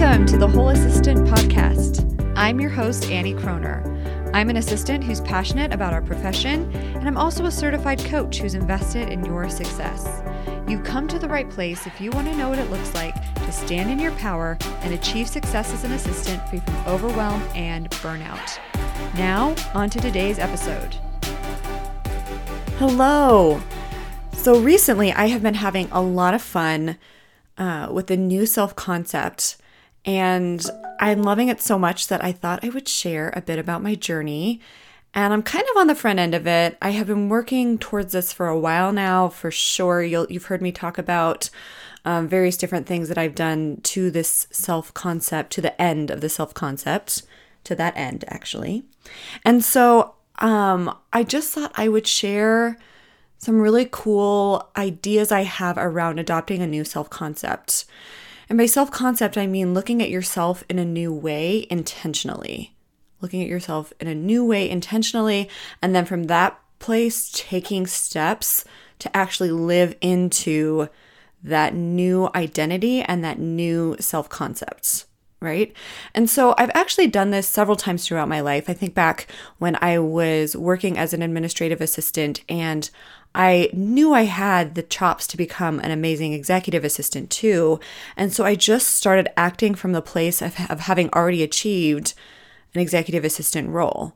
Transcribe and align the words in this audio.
Welcome 0.00 0.24
to 0.28 0.38
the 0.38 0.48
Whole 0.48 0.70
Assistant 0.70 1.28
Podcast. 1.28 2.32
I'm 2.34 2.58
your 2.58 2.70
host, 2.70 3.10
Annie 3.10 3.34
Croner. 3.34 3.84
I'm 4.32 4.48
an 4.48 4.56
assistant 4.56 5.04
who's 5.04 5.20
passionate 5.20 5.74
about 5.74 5.92
our 5.92 6.00
profession, 6.00 6.72
and 6.72 7.06
I'm 7.06 7.18
also 7.18 7.44
a 7.44 7.50
certified 7.50 8.02
coach 8.06 8.38
who's 8.38 8.54
invested 8.54 9.10
in 9.10 9.22
your 9.26 9.50
success. 9.50 10.22
You've 10.66 10.84
come 10.84 11.06
to 11.06 11.18
the 11.18 11.28
right 11.28 11.50
place 11.50 11.86
if 11.86 12.00
you 12.00 12.10
want 12.12 12.28
to 12.28 12.34
know 12.34 12.48
what 12.48 12.58
it 12.58 12.70
looks 12.70 12.94
like 12.94 13.14
to 13.34 13.52
stand 13.52 13.90
in 13.90 13.98
your 13.98 14.12
power 14.12 14.56
and 14.80 14.94
achieve 14.94 15.28
success 15.28 15.70
as 15.74 15.84
an 15.84 15.92
assistant 15.92 16.48
free 16.48 16.60
from 16.60 16.76
overwhelm 16.86 17.42
and 17.54 17.90
burnout. 17.90 18.58
Now, 19.16 19.54
on 19.74 19.90
to 19.90 20.00
today's 20.00 20.38
episode. 20.38 20.94
Hello. 22.78 23.60
So, 24.32 24.60
recently 24.60 25.12
I 25.12 25.26
have 25.26 25.42
been 25.42 25.52
having 25.52 25.90
a 25.92 26.00
lot 26.00 26.32
of 26.32 26.40
fun 26.40 26.96
uh, 27.58 27.90
with 27.92 28.06
the 28.06 28.16
new 28.16 28.46
self 28.46 28.74
concept 28.74 29.58
and 30.04 30.64
I'm 30.98 31.22
loving 31.22 31.48
it 31.48 31.60
so 31.60 31.78
much 31.78 32.08
that 32.08 32.22
I 32.24 32.32
thought 32.32 32.64
I 32.64 32.68
would 32.68 32.88
share 32.88 33.32
a 33.34 33.40
bit 33.40 33.58
about 33.58 33.82
my 33.82 33.94
journey. 33.94 34.60
And 35.12 35.32
I'm 35.32 35.42
kind 35.42 35.64
of 35.70 35.76
on 35.76 35.88
the 35.88 35.94
front 35.94 36.20
end 36.20 36.34
of 36.34 36.46
it. 36.46 36.78
I 36.80 36.90
have 36.90 37.08
been 37.08 37.28
working 37.28 37.78
towards 37.78 38.12
this 38.12 38.32
for 38.32 38.46
a 38.46 38.58
while 38.58 38.92
now, 38.92 39.28
for 39.28 39.50
sure. 39.50 40.02
you 40.02 40.26
have 40.30 40.44
heard 40.44 40.62
me 40.62 40.70
talk 40.70 40.98
about 40.98 41.50
um, 42.04 42.28
various 42.28 42.56
different 42.56 42.86
things 42.86 43.08
that 43.08 43.18
I've 43.18 43.34
done 43.34 43.80
to 43.84 44.10
this 44.10 44.46
self 44.50 44.94
concept, 44.94 45.52
to 45.52 45.60
the 45.60 45.80
end 45.80 46.10
of 46.10 46.20
the 46.20 46.28
self 46.28 46.54
concept, 46.54 47.22
to 47.64 47.74
that 47.74 47.96
end, 47.96 48.24
actually. 48.28 48.84
And 49.44 49.64
so 49.64 50.14
um, 50.38 50.96
I 51.12 51.24
just 51.24 51.52
thought 51.52 51.72
I 51.74 51.88
would 51.88 52.06
share 52.06 52.78
some 53.38 53.60
really 53.60 53.88
cool 53.90 54.70
ideas 54.76 55.32
I 55.32 55.42
have 55.42 55.76
around 55.78 56.18
adopting 56.18 56.62
a 56.62 56.66
new 56.66 56.84
self 56.84 57.10
concept. 57.10 57.84
And 58.50 58.58
by 58.58 58.66
self 58.66 58.90
concept, 58.90 59.38
I 59.38 59.46
mean 59.46 59.72
looking 59.72 60.02
at 60.02 60.10
yourself 60.10 60.64
in 60.68 60.80
a 60.80 60.84
new 60.84 61.12
way 61.12 61.68
intentionally. 61.70 62.74
Looking 63.20 63.42
at 63.42 63.48
yourself 63.48 63.92
in 64.00 64.08
a 64.08 64.14
new 64.14 64.44
way 64.44 64.68
intentionally. 64.68 65.48
And 65.80 65.94
then 65.94 66.04
from 66.04 66.24
that 66.24 66.60
place, 66.80 67.30
taking 67.32 67.86
steps 67.86 68.64
to 68.98 69.16
actually 69.16 69.52
live 69.52 69.94
into 70.00 70.88
that 71.44 71.74
new 71.74 72.28
identity 72.34 73.02
and 73.02 73.22
that 73.22 73.38
new 73.38 73.96
self 74.00 74.28
concept 74.28 75.06
right? 75.42 75.72
And 76.14 76.28
so 76.28 76.54
I've 76.58 76.70
actually 76.74 77.06
done 77.06 77.30
this 77.30 77.48
several 77.48 77.76
times 77.76 78.06
throughout 78.06 78.28
my 78.28 78.40
life. 78.40 78.68
I 78.68 78.74
think 78.74 78.94
back 78.94 79.26
when 79.58 79.78
I 79.80 79.98
was 79.98 80.54
working 80.54 80.98
as 80.98 81.14
an 81.14 81.22
administrative 81.22 81.80
assistant 81.80 82.42
and 82.46 82.90
I 83.34 83.70
knew 83.72 84.12
I 84.12 84.22
had 84.22 84.74
the 84.74 84.82
chops 84.82 85.26
to 85.28 85.36
become 85.36 85.78
an 85.80 85.90
amazing 85.90 86.32
executive 86.32 86.84
assistant 86.84 87.30
too. 87.30 87.78
And 88.16 88.32
so 88.32 88.44
I 88.44 88.54
just 88.54 88.88
started 88.88 89.28
acting 89.36 89.74
from 89.74 89.92
the 89.92 90.02
place 90.02 90.42
of, 90.42 90.54
of 90.68 90.80
having 90.80 91.10
already 91.10 91.42
achieved 91.42 92.14
an 92.74 92.80
executive 92.80 93.24
assistant 93.24 93.70
role. 93.70 94.14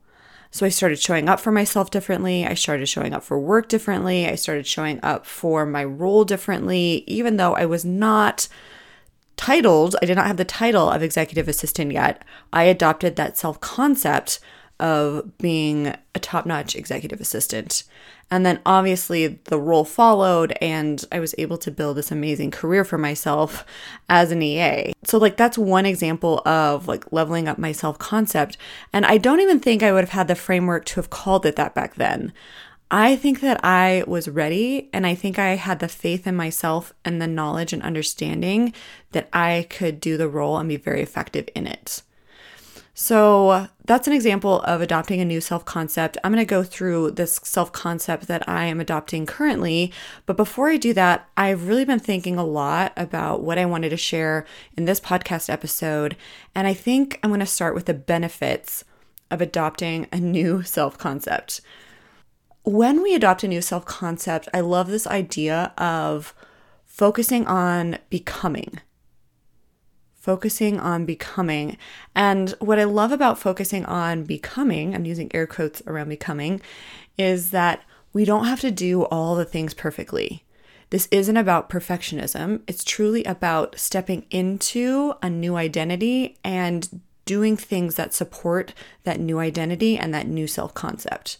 So 0.50 0.64
I 0.64 0.68
started 0.68 1.00
showing 1.00 1.28
up 1.28 1.40
for 1.40 1.50
myself 1.50 1.90
differently. 1.90 2.46
I 2.46 2.54
started 2.54 2.88
showing 2.88 3.12
up 3.12 3.24
for 3.24 3.38
work 3.38 3.68
differently. 3.68 4.26
I 4.28 4.36
started 4.36 4.66
showing 4.66 5.00
up 5.02 5.26
for 5.26 5.66
my 5.66 5.84
role 5.84 6.24
differently, 6.24 7.02
even 7.06 7.36
though 7.36 7.54
I 7.54 7.66
was 7.66 7.84
not 7.84 8.46
titled, 9.36 9.96
I 10.00 10.06
did 10.06 10.16
not 10.16 10.26
have 10.28 10.36
the 10.36 10.44
title 10.44 10.88
of 10.88 11.02
executive 11.02 11.48
assistant 11.48 11.92
yet. 11.92 12.22
I 12.52 12.64
adopted 12.64 13.16
that 13.16 13.36
self 13.36 13.60
concept 13.60 14.38
of 14.80 15.36
being 15.38 15.94
a 16.14 16.20
top 16.20 16.46
notch 16.46 16.74
executive 16.74 17.20
assistant. 17.20 17.84
And 18.30 18.44
then 18.44 18.60
obviously 18.64 19.26
the 19.44 19.60
role 19.60 19.84
followed, 19.84 20.56
and 20.60 21.04
I 21.12 21.20
was 21.20 21.34
able 21.38 21.58
to 21.58 21.70
build 21.70 21.96
this 21.96 22.10
amazing 22.10 22.50
career 22.50 22.84
for 22.84 22.98
myself 22.98 23.64
as 24.08 24.30
an 24.30 24.42
EA. 24.42 24.92
So, 25.04 25.18
like, 25.18 25.36
that's 25.36 25.58
one 25.58 25.86
example 25.86 26.42
of 26.46 26.88
like 26.88 27.12
leveling 27.12 27.48
up 27.48 27.58
my 27.58 27.72
self 27.72 27.98
concept. 27.98 28.56
And 28.92 29.04
I 29.06 29.18
don't 29.18 29.40
even 29.40 29.60
think 29.60 29.82
I 29.82 29.92
would 29.92 30.02
have 30.02 30.10
had 30.10 30.28
the 30.28 30.34
framework 30.34 30.84
to 30.86 30.96
have 30.96 31.10
called 31.10 31.46
it 31.46 31.56
that 31.56 31.74
back 31.74 31.94
then. 31.96 32.32
I 32.90 33.16
think 33.16 33.40
that 33.40 33.64
I 33.64 34.04
was 34.06 34.28
ready, 34.28 34.88
and 34.92 35.06
I 35.06 35.14
think 35.14 35.38
I 35.38 35.56
had 35.56 35.80
the 35.80 35.88
faith 35.88 36.26
in 36.26 36.36
myself 36.36 36.92
and 37.04 37.20
the 37.20 37.26
knowledge 37.26 37.72
and 37.72 37.82
understanding 37.82 38.72
that 39.12 39.28
I 39.32 39.66
could 39.68 40.00
do 40.00 40.16
the 40.16 40.28
role 40.28 40.58
and 40.58 40.68
be 40.68 40.76
very 40.76 41.02
effective 41.02 41.48
in 41.54 41.66
it. 41.66 42.02
So 42.96 43.66
that's 43.84 44.06
an 44.06 44.12
example 44.12 44.60
of 44.62 44.80
adopting 44.80 45.20
a 45.20 45.24
new 45.24 45.40
self 45.40 45.64
concept. 45.64 46.16
I'm 46.22 46.32
going 46.32 46.44
to 46.44 46.48
go 46.48 46.62
through 46.62 47.12
this 47.12 47.40
self 47.42 47.72
concept 47.72 48.28
that 48.28 48.48
I 48.48 48.66
am 48.66 48.80
adopting 48.80 49.26
currently. 49.26 49.92
But 50.26 50.36
before 50.36 50.68
I 50.68 50.76
do 50.76 50.94
that, 50.94 51.28
I've 51.36 51.66
really 51.66 51.84
been 51.84 51.98
thinking 51.98 52.38
a 52.38 52.44
lot 52.44 52.92
about 52.96 53.42
what 53.42 53.58
I 53.58 53.66
wanted 53.66 53.90
to 53.90 53.96
share 53.96 54.46
in 54.76 54.84
this 54.84 55.00
podcast 55.00 55.50
episode. 55.50 56.16
And 56.54 56.68
I 56.68 56.74
think 56.74 57.18
I'm 57.22 57.30
going 57.30 57.40
to 57.40 57.46
start 57.46 57.74
with 57.74 57.86
the 57.86 57.94
benefits 57.94 58.84
of 59.28 59.40
adopting 59.40 60.06
a 60.12 60.20
new 60.20 60.62
self 60.64 60.96
concept. 60.96 61.60
When 62.62 63.02
we 63.02 63.14
adopt 63.14 63.42
a 63.42 63.48
new 63.48 63.60
self 63.60 63.84
concept, 63.84 64.48
I 64.54 64.60
love 64.60 64.86
this 64.86 65.08
idea 65.08 65.72
of 65.76 66.32
focusing 66.86 67.44
on 67.48 67.98
becoming 68.08 68.78
focusing 70.24 70.80
on 70.80 71.04
becoming. 71.04 71.76
And 72.14 72.52
what 72.58 72.78
I 72.78 72.84
love 72.84 73.12
about 73.12 73.38
focusing 73.38 73.84
on 73.84 74.24
becoming, 74.24 74.94
I'm 74.94 75.04
using 75.04 75.30
air 75.34 75.46
quotes 75.46 75.82
around 75.86 76.08
becoming, 76.08 76.62
is 77.18 77.50
that 77.50 77.82
we 78.14 78.24
don't 78.24 78.46
have 78.46 78.60
to 78.60 78.70
do 78.70 79.02
all 79.04 79.34
the 79.34 79.44
things 79.44 79.74
perfectly. 79.74 80.42
This 80.88 81.08
isn't 81.10 81.36
about 81.36 81.68
perfectionism. 81.68 82.62
It's 82.66 82.84
truly 82.84 83.22
about 83.24 83.78
stepping 83.78 84.24
into 84.30 85.12
a 85.20 85.28
new 85.28 85.56
identity 85.56 86.38
and 86.42 87.02
doing 87.26 87.54
things 87.54 87.96
that 87.96 88.14
support 88.14 88.72
that 89.02 89.20
new 89.20 89.38
identity 89.38 89.98
and 89.98 90.14
that 90.14 90.26
new 90.26 90.46
self 90.46 90.72
concept. 90.72 91.36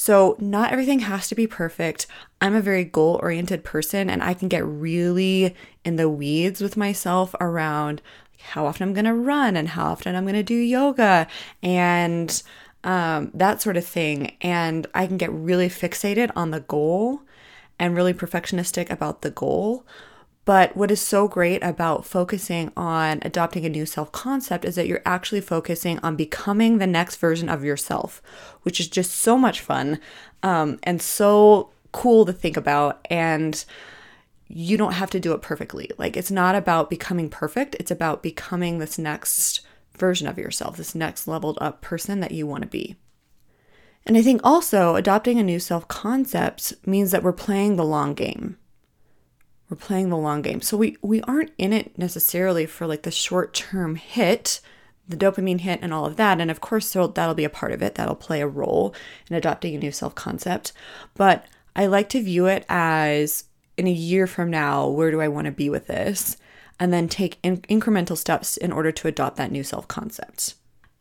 So, 0.00 0.34
not 0.38 0.72
everything 0.72 1.00
has 1.00 1.28
to 1.28 1.34
be 1.34 1.46
perfect. 1.46 2.06
I'm 2.40 2.54
a 2.54 2.62
very 2.62 2.84
goal 2.84 3.20
oriented 3.22 3.64
person 3.64 4.08
and 4.08 4.22
I 4.22 4.32
can 4.32 4.48
get 4.48 4.64
really 4.64 5.54
in 5.84 5.96
the 5.96 6.08
weeds 6.08 6.62
with 6.62 6.74
myself 6.74 7.34
around 7.38 8.00
how 8.38 8.64
often 8.64 8.88
I'm 8.88 8.94
going 8.94 9.04
to 9.04 9.12
run 9.12 9.58
and 9.58 9.68
how 9.68 9.90
often 9.92 10.16
I'm 10.16 10.24
going 10.24 10.36
to 10.36 10.42
do 10.42 10.54
yoga 10.54 11.28
and 11.62 12.42
um, 12.82 13.30
that 13.34 13.60
sort 13.60 13.76
of 13.76 13.84
thing. 13.84 14.38
And 14.40 14.86
I 14.94 15.06
can 15.06 15.18
get 15.18 15.30
really 15.32 15.68
fixated 15.68 16.30
on 16.34 16.50
the 16.50 16.60
goal 16.60 17.20
and 17.78 17.94
really 17.94 18.14
perfectionistic 18.14 18.88
about 18.88 19.20
the 19.20 19.30
goal 19.30 19.84
but 20.44 20.76
what 20.76 20.90
is 20.90 21.00
so 21.00 21.28
great 21.28 21.62
about 21.62 22.06
focusing 22.06 22.72
on 22.76 23.20
adopting 23.22 23.64
a 23.64 23.68
new 23.68 23.86
self 23.86 24.10
concept 24.12 24.64
is 24.64 24.74
that 24.74 24.86
you're 24.86 25.02
actually 25.04 25.40
focusing 25.40 25.98
on 26.00 26.16
becoming 26.16 26.78
the 26.78 26.86
next 26.86 27.16
version 27.16 27.48
of 27.48 27.64
yourself, 27.64 28.22
which 28.62 28.80
is 28.80 28.88
just 28.88 29.12
so 29.12 29.36
much 29.36 29.60
fun 29.60 30.00
um, 30.42 30.78
and 30.82 31.02
so 31.02 31.70
cool 31.92 32.24
to 32.24 32.32
think 32.32 32.56
about. 32.56 33.06
And 33.10 33.62
you 34.48 34.76
don't 34.76 34.94
have 34.94 35.10
to 35.10 35.20
do 35.20 35.32
it 35.32 35.42
perfectly. 35.42 35.90
Like, 35.96 36.16
it's 36.16 36.30
not 36.30 36.54
about 36.54 36.90
becoming 36.90 37.28
perfect, 37.28 37.76
it's 37.78 37.90
about 37.90 38.22
becoming 38.22 38.78
this 38.78 38.98
next 38.98 39.60
version 39.96 40.26
of 40.26 40.38
yourself, 40.38 40.76
this 40.76 40.94
next 40.94 41.28
leveled 41.28 41.58
up 41.60 41.82
person 41.82 42.20
that 42.20 42.32
you 42.32 42.46
want 42.46 42.62
to 42.62 42.68
be. 42.68 42.96
And 44.06 44.16
I 44.16 44.22
think 44.22 44.40
also 44.42 44.96
adopting 44.96 45.38
a 45.38 45.44
new 45.44 45.60
self 45.60 45.86
concept 45.86 46.72
means 46.86 47.10
that 47.10 47.22
we're 47.22 47.32
playing 47.32 47.76
the 47.76 47.84
long 47.84 48.14
game. 48.14 48.56
We're 49.70 49.76
playing 49.76 50.08
the 50.08 50.16
long 50.16 50.42
game. 50.42 50.60
So 50.60 50.76
we 50.76 50.96
we 51.00 51.22
aren't 51.22 51.52
in 51.56 51.72
it 51.72 51.96
necessarily 51.96 52.66
for 52.66 52.88
like 52.88 53.02
the 53.02 53.12
short-term 53.12 53.94
hit, 53.94 54.60
the 55.08 55.16
dopamine 55.16 55.60
hit 55.60 55.78
and 55.80 55.94
all 55.94 56.06
of 56.06 56.16
that. 56.16 56.40
And 56.40 56.50
of 56.50 56.60
course 56.60 56.88
so 56.88 57.06
that'll 57.06 57.36
be 57.36 57.44
a 57.44 57.50
part 57.50 57.70
of 57.70 57.80
it. 57.80 57.94
That'll 57.94 58.16
play 58.16 58.40
a 58.40 58.48
role 58.48 58.94
in 59.30 59.36
adopting 59.36 59.76
a 59.76 59.78
new 59.78 59.92
self-concept. 59.92 60.72
But 61.14 61.46
I 61.76 61.86
like 61.86 62.08
to 62.10 62.22
view 62.22 62.46
it 62.46 62.66
as 62.68 63.44
in 63.76 63.86
a 63.86 63.92
year 63.92 64.26
from 64.26 64.50
now, 64.50 64.88
where 64.88 65.10
do 65.10 65.20
I 65.20 65.28
want 65.28 65.46
to 65.46 65.52
be 65.52 65.70
with 65.70 65.86
this? 65.86 66.36
And 66.78 66.92
then 66.92 67.08
take 67.08 67.38
in- 67.42 67.62
incremental 67.62 68.16
steps 68.16 68.56
in 68.56 68.72
order 68.72 68.90
to 68.92 69.08
adopt 69.08 69.36
that 69.36 69.52
new 69.52 69.62
self 69.62 69.86
concept. 69.86 70.54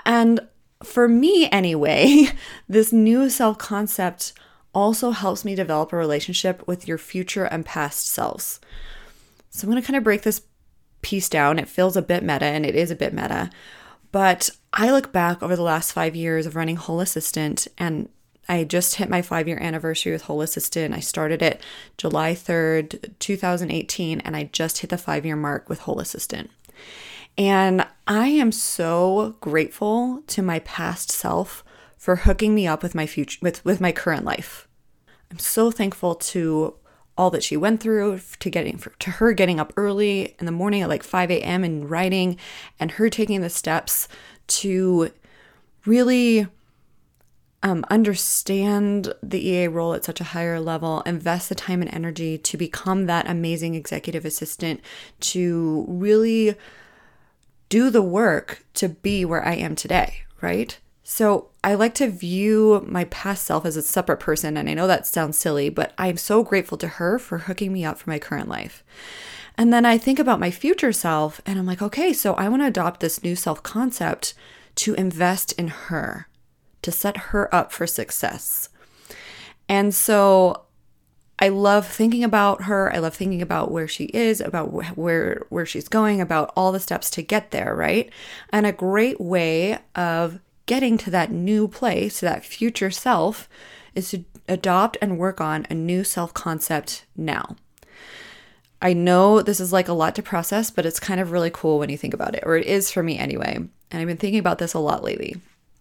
And 0.05 0.41
for 0.83 1.07
me, 1.07 1.49
anyway, 1.49 2.29
this 2.69 2.93
new 2.93 3.29
self 3.29 3.57
concept 3.57 4.33
also 4.73 5.11
helps 5.11 5.43
me 5.43 5.55
develop 5.55 5.91
a 5.91 5.97
relationship 5.97 6.65
with 6.67 6.87
your 6.87 6.97
future 6.97 7.45
and 7.45 7.65
past 7.65 8.07
selves. 8.07 8.59
So 9.49 9.65
I'm 9.65 9.71
going 9.71 9.81
to 9.81 9.85
kind 9.85 9.97
of 9.97 10.03
break 10.03 10.21
this 10.21 10.41
piece 11.01 11.29
down. 11.29 11.59
It 11.59 11.67
feels 11.67 11.97
a 11.97 12.01
bit 12.01 12.23
meta 12.23 12.45
and 12.45 12.65
it 12.65 12.75
is 12.75 12.91
a 12.91 12.95
bit 12.95 13.13
meta. 13.13 13.49
But 14.11 14.49
I 14.73 14.91
look 14.91 15.11
back 15.11 15.41
over 15.41 15.55
the 15.55 15.63
last 15.63 15.91
five 15.91 16.15
years 16.15 16.45
of 16.45 16.55
running 16.55 16.75
Whole 16.75 16.99
Assistant 16.99 17.67
and 17.77 18.09
I 18.47 18.63
just 18.63 18.95
hit 18.95 19.09
my 19.09 19.21
five 19.21 19.47
year 19.47 19.59
anniversary 19.61 20.11
with 20.11 20.23
Whole 20.23 20.41
Assistant. 20.41 20.95
I 20.95 20.99
started 20.99 21.43
it 21.43 21.61
July 21.97 22.33
3rd, 22.33 23.13
2018, 23.19 24.21
and 24.21 24.35
I 24.35 24.49
just 24.51 24.79
hit 24.79 24.89
the 24.89 24.97
five 24.97 25.25
year 25.25 25.35
mark 25.35 25.69
with 25.69 25.81
Whole 25.81 25.99
Assistant. 25.99 26.49
And 27.37 27.85
I 28.07 28.27
am 28.27 28.51
so 28.51 29.35
grateful 29.39 30.23
to 30.27 30.41
my 30.41 30.59
past 30.59 31.11
self 31.11 31.63
for 31.99 32.15
hooking 32.15 32.55
me 32.55 32.65
up 32.65 32.81
with 32.81 32.95
my 32.95 33.05
future 33.05 33.37
with 33.43 33.63
with 33.63 33.79
my 33.79 33.91
current 33.91 34.25
life. 34.25 34.67
I'm 35.29 35.37
so 35.37 35.69
thankful 35.69 36.15
to 36.15 36.75
all 37.15 37.29
that 37.29 37.43
she 37.43 37.57
went 37.57 37.81
through 37.81 38.21
to 38.39 38.49
getting 38.49 38.81
to 38.99 39.11
her 39.11 39.33
getting 39.33 39.59
up 39.59 39.73
early 39.75 40.35
in 40.39 40.45
the 40.45 40.51
morning 40.51 40.81
at 40.81 40.89
like 40.89 41.03
5 41.03 41.29
a.m. 41.29 41.63
and 41.65 41.89
writing 41.89 42.37
and 42.79 42.91
her 42.91 43.09
taking 43.09 43.41
the 43.41 43.49
steps 43.49 44.07
to 44.47 45.11
really 45.85 46.47
um, 47.61 47.83
understand 47.89 49.13
the 49.21 49.45
EA 49.45 49.67
role 49.67 49.93
at 49.93 50.05
such 50.05 50.21
a 50.21 50.25
higher 50.25 50.61
level, 50.61 51.01
invest 51.01 51.49
the 51.49 51.55
time 51.55 51.81
and 51.81 51.93
energy 51.93 52.37
to 52.37 52.55
become 52.55 53.05
that 53.05 53.29
amazing 53.29 53.75
executive 53.75 54.23
assistant, 54.23 54.79
to 55.19 55.85
really 55.89 56.55
do 57.67 57.89
the 57.89 58.01
work 58.01 58.63
to 58.75 58.87
be 58.87 59.25
where 59.25 59.45
I 59.45 59.55
am 59.55 59.75
today, 59.75 60.23
right? 60.39 60.79
So 61.11 61.47
I 61.63 61.73
like 61.73 61.95
to 61.95 62.07
view 62.07 62.85
my 62.87 63.05
past 63.05 63.43
self 63.43 63.65
as 63.65 63.75
a 63.75 63.81
separate 63.81 64.19
person. 64.19 64.55
And 64.55 64.69
I 64.69 64.75
know 64.75 64.85
that 64.85 65.07
sounds 65.07 65.39
silly, 65.39 65.69
but 65.69 65.91
I'm 65.97 66.17
so 66.17 66.43
grateful 66.43 66.77
to 66.77 66.87
her 66.87 67.17
for 67.17 67.39
hooking 67.39 67.73
me 67.73 67.83
up 67.83 67.97
for 67.97 68.11
my 68.11 68.19
current 68.19 68.47
life. 68.47 68.83
And 69.57 69.73
then 69.73 69.87
I 69.87 69.97
think 69.97 70.19
about 70.19 70.39
my 70.39 70.51
future 70.51 70.93
self 70.93 71.41
and 71.47 71.57
I'm 71.57 71.65
like, 71.65 71.81
okay, 71.81 72.13
so 72.13 72.35
I 72.35 72.47
want 72.47 72.61
to 72.61 72.67
adopt 72.67 72.99
this 72.99 73.23
new 73.23 73.35
self 73.35 73.63
concept 73.63 74.35
to 74.75 74.93
invest 74.93 75.51
in 75.53 75.69
her, 75.69 76.27
to 76.83 76.91
set 76.91 77.17
her 77.17 77.53
up 77.53 77.71
for 77.71 77.87
success. 77.87 78.69
And 79.67 79.95
so 79.95 80.65
I 81.39 81.49
love 81.49 81.87
thinking 81.87 82.23
about 82.23 82.65
her. 82.65 82.93
I 82.93 82.99
love 82.99 83.15
thinking 83.15 83.41
about 83.41 83.71
where 83.71 83.87
she 83.87 84.05
is, 84.05 84.41
about 84.41 84.95
where 84.95 85.41
where 85.49 85.65
she's 85.65 85.87
going, 85.87 86.21
about 86.21 86.53
all 86.55 86.71
the 86.71 86.79
steps 86.79 87.09
to 87.11 87.23
get 87.23 87.49
there, 87.49 87.73
right? 87.75 88.11
And 88.51 88.67
a 88.67 88.71
great 88.71 89.19
way 89.19 89.79
of 89.95 90.39
getting 90.69 90.99
to 90.99 91.09
that 91.09 91.31
new 91.31 91.67
place, 91.67 92.19
to 92.19 92.25
that 92.25 92.45
future 92.45 92.91
self, 92.91 93.49
is 93.95 94.11
to 94.11 94.23
adopt 94.47 94.97
and 95.01 95.17
work 95.17 95.41
on 95.41 95.65
a 95.67 95.73
new 95.73 96.03
self-concept 96.03 97.05
now. 97.17 97.55
I 98.79 98.93
know 98.93 99.41
this 99.41 99.59
is 99.59 99.73
like 99.73 99.87
a 99.87 99.93
lot 99.93 100.13
to 100.13 100.21
process, 100.21 100.69
but 100.69 100.85
it's 100.85 100.99
kind 100.99 101.19
of 101.19 101.31
really 101.31 101.49
cool 101.51 101.79
when 101.79 101.89
you 101.89 101.97
think 101.97 102.13
about 102.13 102.35
it, 102.35 102.43
or 102.45 102.55
it 102.55 102.67
is 102.67 102.91
for 102.91 103.01
me 103.01 103.17
anyway. 103.17 103.55
And 103.55 103.71
I've 103.99 104.05
been 104.05 104.17
thinking 104.17 104.39
about 104.39 104.59
this 104.59 104.75
a 104.75 104.79
lot 104.79 105.03
lately. 105.03 105.37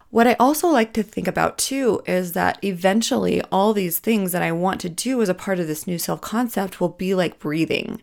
What 0.09 0.25
I 0.25 0.35
also 0.39 0.67
like 0.67 0.91
to 0.93 1.03
think 1.03 1.27
about 1.27 1.59
too 1.59 2.01
is 2.07 2.33
that 2.33 2.57
eventually 2.63 3.43
all 3.51 3.73
these 3.73 3.99
things 3.99 4.31
that 4.31 4.41
I 4.41 4.51
want 4.51 4.81
to 4.81 4.89
do 4.89 5.21
as 5.21 5.29
a 5.29 5.35
part 5.35 5.59
of 5.59 5.67
this 5.67 5.85
new 5.85 5.99
self 5.99 6.19
concept 6.19 6.81
will 6.81 6.89
be 6.89 7.13
like 7.13 7.37
breathing. 7.37 8.01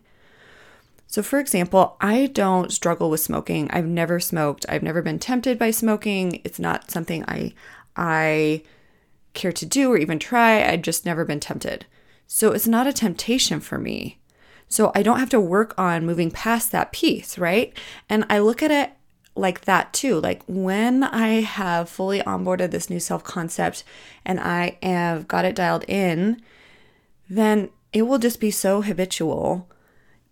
So, 1.17 1.23
for 1.23 1.39
example, 1.39 1.97
I 1.99 2.27
don't 2.27 2.71
struggle 2.71 3.09
with 3.09 3.21
smoking. 3.21 3.71
I've 3.71 3.87
never 3.87 4.19
smoked. 4.19 4.67
I've 4.69 4.83
never 4.83 5.01
been 5.01 5.17
tempted 5.17 5.57
by 5.57 5.71
smoking. 5.71 6.41
It's 6.43 6.59
not 6.59 6.91
something 6.91 7.25
I 7.27 7.53
I 7.95 8.61
care 9.33 9.51
to 9.51 9.65
do 9.65 9.91
or 9.91 9.97
even 9.97 10.19
try. 10.19 10.63
I've 10.63 10.83
just 10.83 11.07
never 11.07 11.25
been 11.25 11.39
tempted. 11.39 11.87
So, 12.27 12.51
it's 12.51 12.67
not 12.67 12.85
a 12.85 12.93
temptation 12.93 13.61
for 13.61 13.79
me. 13.79 14.19
So, 14.69 14.91
I 14.93 15.01
don't 15.01 15.17
have 15.17 15.31
to 15.31 15.41
work 15.41 15.73
on 15.75 16.05
moving 16.05 16.29
past 16.29 16.71
that 16.71 16.91
piece, 16.91 17.39
right? 17.39 17.75
And 18.07 18.23
I 18.29 18.37
look 18.37 18.61
at 18.61 18.69
it 18.69 18.91
like 19.35 19.61
that 19.61 19.93
too. 19.93 20.21
Like 20.21 20.43
when 20.45 21.03
I 21.03 21.41
have 21.41 21.89
fully 21.89 22.19
onboarded 22.19 22.69
this 22.69 22.91
new 22.91 22.99
self 22.99 23.23
concept 23.23 23.83
and 24.23 24.39
I 24.39 24.77
have 24.83 25.27
got 25.27 25.45
it 25.45 25.55
dialed 25.55 25.85
in, 25.87 26.39
then 27.27 27.69
it 27.91 28.03
will 28.03 28.19
just 28.19 28.39
be 28.39 28.51
so 28.51 28.83
habitual 28.83 29.67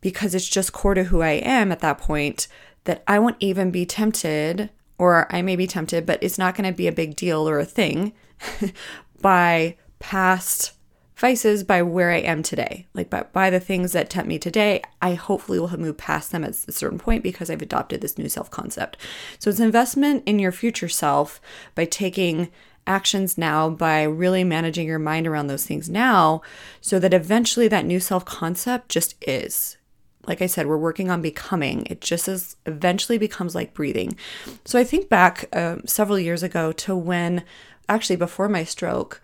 because 0.05 0.35
it's 0.35 0.47
just 0.47 0.71
core 0.71 0.93
to 0.93 1.05
who 1.05 1.23
I 1.23 1.31
am 1.31 1.71
at 1.71 1.79
that 1.79 1.97
point 1.97 2.47
that 2.83 3.01
I 3.07 3.17
won't 3.17 3.37
even 3.39 3.71
be 3.71 3.87
tempted, 3.87 4.69
or 4.99 5.25
I 5.35 5.41
may 5.41 5.55
be 5.55 5.65
tempted, 5.65 6.05
but 6.05 6.21
it's 6.21 6.37
not 6.37 6.53
going 6.53 6.71
to 6.71 6.77
be 6.77 6.85
a 6.85 6.91
big 6.91 7.15
deal 7.15 7.49
or 7.49 7.57
a 7.57 7.65
thing 7.65 8.13
by 9.21 9.77
past 9.97 10.73
vices 11.15 11.63
by 11.63 11.81
where 11.81 12.11
I 12.11 12.17
am 12.17 12.43
today. 12.43 12.85
Like 12.93 13.09
by, 13.09 13.23
by 13.33 13.49
the 13.49 13.59
things 13.59 13.93
that 13.93 14.11
tempt 14.11 14.27
me 14.27 14.37
today, 14.37 14.83
I 15.01 15.15
hopefully 15.15 15.59
will 15.59 15.69
have 15.69 15.79
moved 15.79 15.97
past 15.97 16.31
them 16.31 16.43
at 16.43 16.51
a 16.51 16.71
certain 16.71 16.99
point 16.99 17.23
because 17.23 17.49
I've 17.49 17.63
adopted 17.63 18.01
this 18.01 18.19
new 18.19 18.29
self 18.29 18.51
concept. 18.51 18.97
So 19.39 19.49
it's 19.49 19.59
investment 19.59 20.21
in 20.27 20.37
your 20.37 20.51
future 20.51 20.87
self 20.87 21.41
by 21.73 21.85
taking 21.85 22.51
actions 22.85 23.39
now, 23.39 23.71
by 23.71 24.03
really 24.03 24.43
managing 24.43 24.85
your 24.85 24.99
mind 24.99 25.25
around 25.25 25.47
those 25.47 25.65
things 25.65 25.89
now, 25.89 26.43
so 26.79 26.99
that 26.99 27.11
eventually 27.11 27.67
that 27.69 27.87
new 27.87 27.99
self 27.99 28.23
concept 28.23 28.89
just 28.89 29.15
is. 29.27 29.77
Like 30.27 30.41
I 30.41 30.47
said, 30.47 30.67
we're 30.67 30.77
working 30.77 31.09
on 31.09 31.21
becoming. 31.21 31.85
It 31.89 32.01
just 32.01 32.27
is 32.27 32.55
eventually 32.65 33.17
becomes 33.17 33.55
like 33.55 33.73
breathing. 33.73 34.17
So 34.65 34.79
I 34.79 34.83
think 34.83 35.09
back 35.09 35.45
um, 35.53 35.81
several 35.85 36.19
years 36.19 36.43
ago 36.43 36.71
to 36.73 36.95
when, 36.95 37.43
actually 37.87 38.15
before 38.15 38.49
my 38.49 38.63
stroke, 38.63 39.21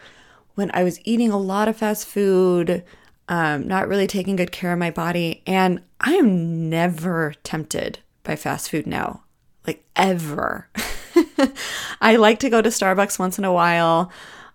when 0.55 0.71
I 0.73 0.83
was 0.83 0.99
eating 1.03 1.31
a 1.31 1.37
lot 1.37 1.67
of 1.67 1.77
fast 1.77 2.07
food, 2.07 2.83
um, 3.27 3.67
not 3.67 3.87
really 3.87 4.07
taking 4.07 4.35
good 4.35 4.51
care 4.51 4.73
of 4.73 4.79
my 4.79 4.91
body. 4.91 5.41
And 5.47 5.81
I 5.99 6.13
am 6.13 6.69
never 6.69 7.33
tempted 7.43 7.99
by 8.23 8.35
fast 8.35 8.69
food 8.69 8.85
now, 8.85 9.23
like 9.65 9.85
ever. 9.95 10.69
I 12.01 12.17
like 12.17 12.39
to 12.39 12.49
go 12.49 12.61
to 12.61 12.69
Starbucks 12.69 13.17
once 13.17 13.37
in 13.37 13.45
a 13.45 13.53
while. 13.53 14.11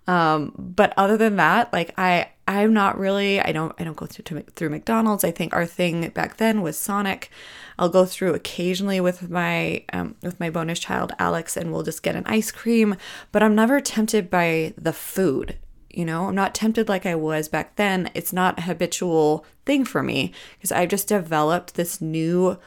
Um, 0.07 0.53
but 0.57 0.93
other 0.97 1.17
than 1.17 1.37
that, 1.37 1.73
like 1.73 1.93
I, 1.99 2.31
I'm 2.49 2.73
not 2.73 2.99
really. 2.99 3.41
I 3.41 3.51
don't. 3.51 3.75
I 3.79 3.85
don't 3.85 3.97
go 3.97 4.07
through 4.07 4.43
through 4.55 4.71
McDonald's. 4.71 5.25
I 5.25 5.33
think 5.33 5.55
our 5.55 5.67
thing 5.67 6.09
back 6.11 6.37
then 6.37 6.63
was 6.63 6.79
Sonic. 6.79 7.31
I'll 7.79 7.89
go 7.89 8.07
through 8.07 8.35
occasionally 8.35 9.01
with 9.01 9.29
my 9.29 9.85
um, 9.93 10.15
with 10.23 10.39
my 10.39 10.51
bonus 10.51 10.79
child 10.79 11.13
Alex, 11.19 11.57
and 11.57 11.73
we'll 11.73 11.83
just 11.83 12.05
get 12.05 12.15
an 12.15 12.27
ice 12.27 12.53
cream. 12.53 12.97
But 13.33 13.43
I'm 13.43 13.57
never 13.57 13.81
tempted 13.81 14.31
by 14.31 14.75
the 14.79 14.93
food. 14.93 15.57
You 15.91 16.05
know, 16.05 16.29
I'm 16.29 16.35
not 16.35 16.55
tempted 16.55 16.89
like 16.89 17.07
I 17.07 17.15
was 17.15 17.49
back 17.49 17.77
then. 17.77 18.11
It's 18.15 18.33
not 18.33 18.59
a 18.59 18.63
habitual 18.63 19.45
thing 19.65 19.85
for 19.85 20.03
me 20.03 20.33
because 20.57 20.71
I've 20.71 20.91
just 20.91 21.09
developed 21.09 21.75
this 21.75 22.01
new 22.01 22.59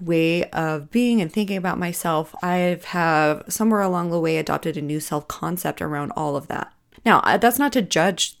way 0.00 0.44
of 0.44 0.90
being 0.90 1.20
and 1.20 1.32
thinking 1.32 1.56
about 1.56 1.78
myself. 1.78 2.34
I've 2.42 2.84
have 2.86 3.44
somewhere 3.48 3.82
along 3.82 4.10
the 4.10 4.18
way 4.18 4.38
adopted 4.38 4.76
a 4.76 4.82
new 4.82 4.98
self 4.98 5.28
concept 5.28 5.80
around 5.80 6.12
all 6.16 6.36
of 6.36 6.48
that. 6.48 6.72
Now, 7.04 7.20
that's 7.38 7.58
not 7.58 7.72
to 7.74 7.82
judge 7.82 8.39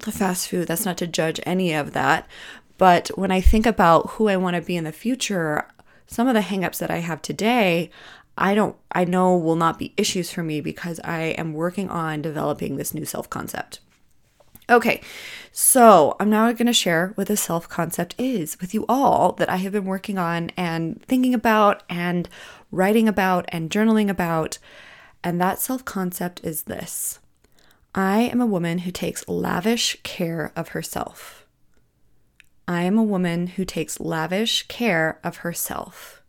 the 0.00 0.12
fast 0.12 0.48
food. 0.48 0.68
That's 0.68 0.84
not 0.84 0.96
to 0.98 1.06
judge 1.06 1.40
any 1.44 1.72
of 1.72 1.92
that. 1.92 2.28
But 2.78 3.08
when 3.16 3.30
I 3.30 3.40
think 3.40 3.66
about 3.66 4.10
who 4.10 4.28
I 4.28 4.36
want 4.36 4.56
to 4.56 4.62
be 4.62 4.76
in 4.76 4.84
the 4.84 4.92
future, 4.92 5.66
some 6.06 6.28
of 6.28 6.34
the 6.34 6.40
hangups 6.40 6.78
that 6.78 6.90
I 6.90 6.98
have 6.98 7.22
today, 7.22 7.90
I 8.38 8.54
don't, 8.54 8.76
I 8.92 9.04
know 9.04 9.36
will 9.36 9.56
not 9.56 9.78
be 9.78 9.94
issues 9.96 10.30
for 10.30 10.42
me 10.42 10.60
because 10.60 11.00
I 11.04 11.34
am 11.38 11.54
working 11.54 11.88
on 11.88 12.22
developing 12.22 12.76
this 12.76 12.92
new 12.92 13.04
self 13.04 13.30
concept. 13.30 13.80
Okay, 14.68 15.00
so 15.52 16.16
I'm 16.18 16.28
now 16.28 16.50
going 16.52 16.66
to 16.66 16.72
share 16.72 17.12
what 17.14 17.28
the 17.28 17.36
self 17.36 17.68
concept 17.68 18.14
is 18.18 18.60
with 18.60 18.74
you 18.74 18.84
all 18.88 19.32
that 19.32 19.48
I 19.48 19.56
have 19.56 19.72
been 19.72 19.84
working 19.84 20.18
on 20.18 20.50
and 20.56 21.02
thinking 21.04 21.34
about 21.34 21.82
and 21.88 22.28
writing 22.70 23.08
about 23.08 23.46
and 23.50 23.70
journaling 23.70 24.10
about. 24.10 24.58
And 25.22 25.40
that 25.40 25.60
self 25.60 25.84
concept 25.84 26.40
is 26.44 26.64
this 26.64 27.20
I 27.98 28.24
am 28.24 28.42
a 28.42 28.46
woman 28.46 28.80
who 28.80 28.90
takes 28.90 29.26
lavish 29.26 29.96
care 30.02 30.52
of 30.54 30.68
herself. 30.68 31.46
I 32.68 32.82
am 32.82 32.98
a 32.98 33.02
woman 33.02 33.46
who 33.46 33.64
takes 33.64 33.98
lavish 33.98 34.64
care 34.68 35.18
of 35.24 35.38
herself. 35.38 36.22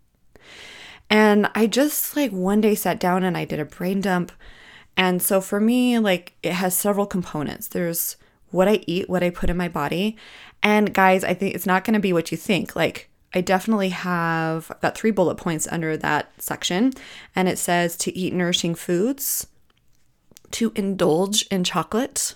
And 1.10 1.50
I 1.56 1.68
just 1.68 2.16
like 2.16 2.32
one 2.32 2.62
day 2.62 2.74
sat 2.74 3.02
down 3.02 3.26
and 3.26 3.38
I 3.38 3.44
did 3.44 3.60
a 3.60 3.66
brain 3.66 4.00
dump. 4.00 4.32
And 4.96 5.22
so 5.22 5.42
for 5.42 5.60
me, 5.60 6.00
like 6.00 6.38
it 6.42 6.54
has 6.54 6.78
several 6.78 7.06
components. 7.06 7.68
There's 7.68 8.16
what 8.52 8.70
I 8.70 8.80
eat, 8.88 9.10
what 9.10 9.24
I 9.24 9.30
put 9.30 9.50
in 9.50 9.58
my 9.58 9.68
body. 9.68 10.16
And 10.64 10.94
guys, 10.94 11.26
I 11.26 11.34
think 11.34 11.54
it's 11.54 11.66
not 11.66 11.84
going 11.84 11.96
to 11.96 12.00
be 12.00 12.14
what 12.14 12.32
you 12.32 12.38
think. 12.38 12.78
Like 12.78 13.10
I 13.34 13.42
definitely 13.42 13.90
have 13.90 14.72
got 14.82 14.98
three 14.98 15.12
bullet 15.12 15.36
points 15.36 15.68
under 15.70 15.98
that 15.98 16.32
section 16.42 16.94
and 17.36 17.50
it 17.50 17.58
says 17.58 17.98
to 17.98 18.18
eat 18.18 18.34
nourishing 18.34 18.74
foods, 18.74 19.48
to 20.52 20.72
indulge 20.76 21.44
in 21.48 21.64
chocolate. 21.64 22.36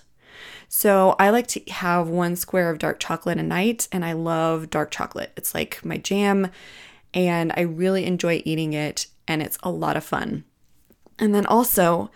So 0.68 1.16
I 1.18 1.30
like 1.30 1.46
to 1.48 1.60
have 1.70 2.08
one 2.08 2.34
square 2.34 2.70
of 2.70 2.78
dark 2.78 2.98
chocolate 2.98 3.38
a 3.38 3.42
night 3.42 3.88
and 3.92 4.04
I 4.04 4.12
love 4.12 4.70
dark 4.70 4.90
chocolate. 4.90 5.32
It's 5.36 5.54
like 5.54 5.84
my 5.84 5.98
jam 5.98 6.50
and 7.14 7.52
I 7.56 7.60
really 7.60 8.06
enjoy 8.06 8.42
eating 8.46 8.72
it, 8.72 9.06
and 9.28 9.42
it's 9.42 9.58
a 9.62 9.70
lot 9.70 9.98
of 9.98 10.04
fun. 10.04 10.44
And 11.18 11.34
then 11.34 11.44
also 11.44 12.10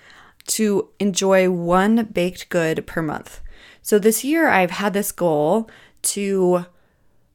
to 0.46 0.88
enjoy 0.98 1.50
one 1.50 2.04
baked 2.04 2.48
good 2.48 2.86
per 2.86 3.02
month. 3.02 3.40
So 3.82 3.98
this 3.98 4.24
year 4.24 4.48
I've 4.48 4.70
had 4.70 4.94
this 4.94 5.12
goal 5.12 5.68
to 6.02 6.64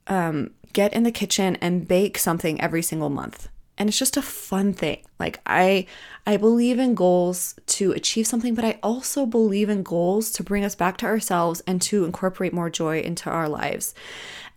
um, 0.08 0.52
get 0.74 0.94
in 0.94 1.04
the 1.04 1.12
kitchen 1.12 1.56
and 1.58 1.88
bake 1.88 2.18
something 2.18 2.60
every 2.60 2.82
single 2.82 3.10
month 3.10 3.48
and 3.78 3.90
it's 3.90 3.98
just 3.98 4.18
a 4.18 4.22
fun 4.22 4.74
thing 4.74 5.02
like 5.20 5.40
i 5.46 5.86
i 6.28 6.38
believe 6.38 6.78
in 6.80 6.94
goals 6.94 7.56
to 7.66 7.92
achieve 7.92 8.28
something 8.28 8.54
but 8.54 8.66
i 8.66 8.80
also 8.84 9.26
believe 9.26 9.70
in 9.70 9.84
goals 9.84 10.32
to 10.32 10.44
bring 10.44 10.64
us 10.64 10.76
back 10.76 10.98
to 10.98 11.06
ourselves 11.06 11.62
and 11.66 11.82
to 11.82 12.06
incorporate 12.06 12.54
more 12.54 12.70
joy 12.70 13.00
into 13.00 13.30
our 13.30 13.50
lives 13.50 13.94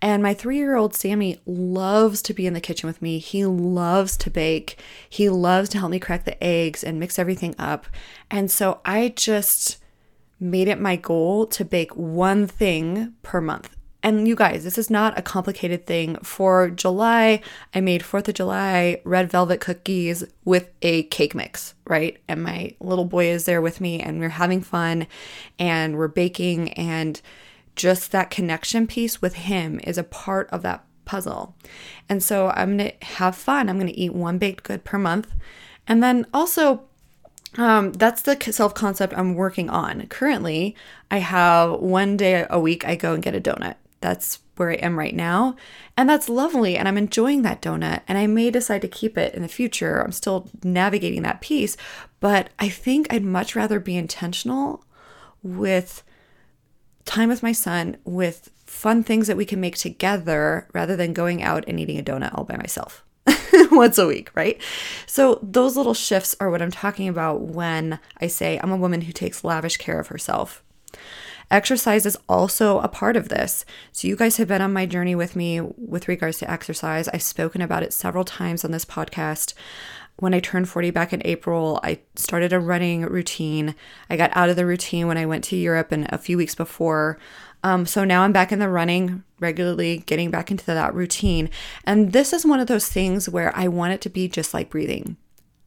and 0.05 0.23
my 0.23 0.35
three 0.35 0.59
year 0.59 0.77
old 0.77 0.95
Sammy 0.95 1.41
loves 1.47 2.21
to 2.23 2.35
be 2.35 2.47
in 2.47 2.53
the 2.53 2.61
kitchen 2.61 2.87
with 2.87 3.01
me. 3.01 3.19
He 3.19 3.47
loves 3.47 4.19
to 4.19 4.29
bake. 4.29 4.79
He 5.09 5.31
loves 5.31 5.71
to 5.71 5.79
help 5.79 5.91
me 5.91 5.99
crack 5.99 6.27
the 6.27 6.45
eggs 6.45 6.85
and 6.85 7.01
mix 7.01 7.19
everything 7.19 7.55
up. 7.59 7.87
And 8.31 8.51
so 8.51 8.83
I 8.85 9.15
just 9.17 9.79
made 10.39 10.69
it 10.69 10.79
my 10.79 10.97
goal 10.97 11.47
to 11.47 11.65
bake 11.65 11.97
one 11.97 12.47
thing 12.47 13.15
per 13.23 13.41
month. 13.41 13.74
And 14.05 14.29
you 14.29 14.37
guys, 14.37 14.65
this 14.65 14.77
is 14.77 14.91
not 14.91 15.19
a 15.19 15.23
complicated 15.23 15.87
thing. 15.87 16.17
For 16.17 16.69
July, 16.69 17.41
I 17.75 17.81
made 17.81 18.03
4th 18.03 18.29
of 18.29 18.35
July 18.35 19.01
red 19.03 19.31
velvet 19.31 19.63
cookies 19.63 20.23
with 20.45 20.69
a 20.83 21.05
cake 21.05 21.35
mix, 21.35 21.75
right? 21.87 22.19
And 22.29 22.43
my 22.43 22.77
little 22.81 23.07
boy 23.07 23.29
is 23.29 23.47
there 23.47 23.63
with 23.63 23.81
me 23.81 24.01
and 24.01 24.21
we're 24.21 24.29
having 24.29 24.61
fun 24.61 25.07
and 25.59 25.97
we're 25.97 26.09
baking 26.09 26.75
and 26.75 27.19
just 27.77 28.13
that 28.13 28.31
connection 28.31 28.87
piece 28.87 29.23
with 29.23 29.35
him 29.35 29.81
is 29.85 29.97
a 29.97 30.05
part 30.05 30.51
of 30.51 30.61
that 30.61 30.85
puzzle. 31.07 31.55
And 32.07 32.23
so 32.23 32.51
I'm 32.51 32.77
going 32.77 32.91
to 32.91 33.07
have 33.07 33.35
fun. 33.35 33.71
I'm 33.71 33.79
going 33.79 33.91
to 33.91 33.99
eat 33.99 34.13
one 34.13 34.37
baked 34.37 34.65
good 34.65 34.85
per 34.85 34.99
month. 34.99 35.33
And 35.89 36.03
then 36.03 36.27
also 36.35 36.83
um, 37.57 37.93
that's 37.93 38.21
the 38.21 38.37
self 38.53 38.75
concept 38.75 39.15
I'm 39.17 39.35
working 39.35 39.71
on. 39.71 40.07
Currently, 40.09 40.77
I 41.11 41.19
have 41.19 41.81
one 41.81 42.19
day 42.19 42.47
a 42.51 42.61
week 42.61 42.87
I 42.87 42.97
go 42.97 43.15
and 43.15 43.23
get 43.23 43.35
a 43.35 43.41
donut. 43.41 43.77
That's 44.05 44.41
where 44.57 44.71
I 44.71 44.75
am 44.75 44.99
right 44.99 45.15
now. 45.15 45.57
And 45.97 46.07
that's 46.07 46.29
lovely. 46.29 46.77
And 46.77 46.87
I'm 46.87 46.99
enjoying 46.99 47.41
that 47.41 47.63
donut. 47.63 48.03
And 48.07 48.19
I 48.19 48.27
may 48.27 48.51
decide 48.51 48.83
to 48.83 48.89
keep 48.89 49.17
it 49.17 49.35
in 49.35 49.41
the 49.41 49.49
future. 49.49 50.03
I'm 50.03 50.13
still 50.13 50.51
navigating 50.63 51.23
that 51.23 51.41
piece. 51.41 51.79
But 52.21 52.51
I 52.59 52.69
think 52.69 53.11
I'd 53.11 53.25
much 53.25 53.57
rather 53.57 53.81
be 53.81 53.97
intentional 53.97 54.85
with 55.43 56.03
time 57.07 57.31
with 57.31 57.43
my 57.43 57.53
son, 57.53 57.97
with 58.05 58.51
fun 58.67 59.03
things 59.03 59.27
that 59.27 59.39
we 59.39 59.47
can 59.47 59.59
make 59.59 59.77
together 59.77 60.69
rather 60.75 60.97
than 60.97 61.15
going 61.15 61.43
out 61.43 61.65
and 61.67 61.81
eating 61.81 61.99
a 61.99 62.03
donut 62.03 62.37
all 62.37 62.45
by 62.45 62.59
myself. 62.59 63.03
once 63.71 63.97
a 63.97 64.07
week, 64.07 64.31
right? 64.35 64.61
So, 65.07 65.39
those 65.43 65.79
little 65.79 65.95
shifts 65.95 66.37
are 66.41 66.51
what 66.51 66.61
I'm 66.61 66.71
talking 66.71 67.09
about 67.09 67.41
when 67.41 67.99
I 68.21 68.27
say 68.27 68.61
I'm 68.63 68.71
a 68.71 68.77
woman 68.77 69.01
who 69.01 69.13
takes 69.13 69.45
lavish 69.45 69.79
care 69.79 69.99
of 69.99 70.09
herself. 70.09 70.63
Exercise 71.51 72.07
is 72.07 72.19
also 72.29 72.81
a 72.81 72.89
part 72.89 73.17
of 73.17 73.29
this. 73.29 73.65
So, 73.93 74.09
you 74.09 74.17
guys 74.17 74.37
have 74.39 74.49
been 74.49 74.63
on 74.63 74.73
my 74.73 74.87
journey 74.87 75.15
with 75.15 75.37
me 75.37 75.61
with 75.61 76.09
regards 76.09 76.39
to 76.39 76.51
exercise. 76.51 77.09
I've 77.09 77.23
spoken 77.23 77.61
about 77.61 77.83
it 77.83 77.93
several 77.93 78.25
times 78.25 78.65
on 78.65 78.71
this 78.71 78.85
podcast. 78.85 79.55
When 80.17 80.33
I 80.33 80.41
turned 80.41 80.69
40 80.69 80.91
back 80.91 81.13
in 81.13 81.23
April, 81.25 81.81
I 81.83 81.99
started 82.15 82.53
a 82.53 82.61
running 82.61 83.03
routine. 83.03 83.75
I 84.09 84.17
got 84.17 84.31
out 84.37 84.49
of 84.49 84.57
the 84.57 84.67
routine 84.67 85.09
when 85.09 85.19
I 85.19 85.27
went 85.27 85.43
to 85.45 85.57
Europe 85.57 85.91
and 85.91 86.07
a 86.11 86.19
few 86.19 86.37
weeks 86.37 86.55
before. 86.55 87.19
Um, 87.65 87.87
so 87.87 88.05
now 88.05 88.23
I'm 88.23 88.33
back 88.33 88.53
in 88.53 88.59
the 88.59 88.69
running 88.69 89.25
regularly, 89.41 89.99
getting 90.07 90.31
back 90.31 90.51
into 90.51 90.67
that 90.67 90.95
routine. 90.95 91.51
And 91.85 92.13
this 92.13 92.33
is 92.33 92.47
one 92.47 92.61
of 92.61 92.69
those 92.69 92.89
things 92.89 93.29
where 93.29 93.57
I 93.57 93.69
want 93.69 93.95
it 93.95 94.01
to 94.03 94.11
be 94.11 94.29
just 94.29 94.55
like 94.55 94.71
breathing. 94.71 95.17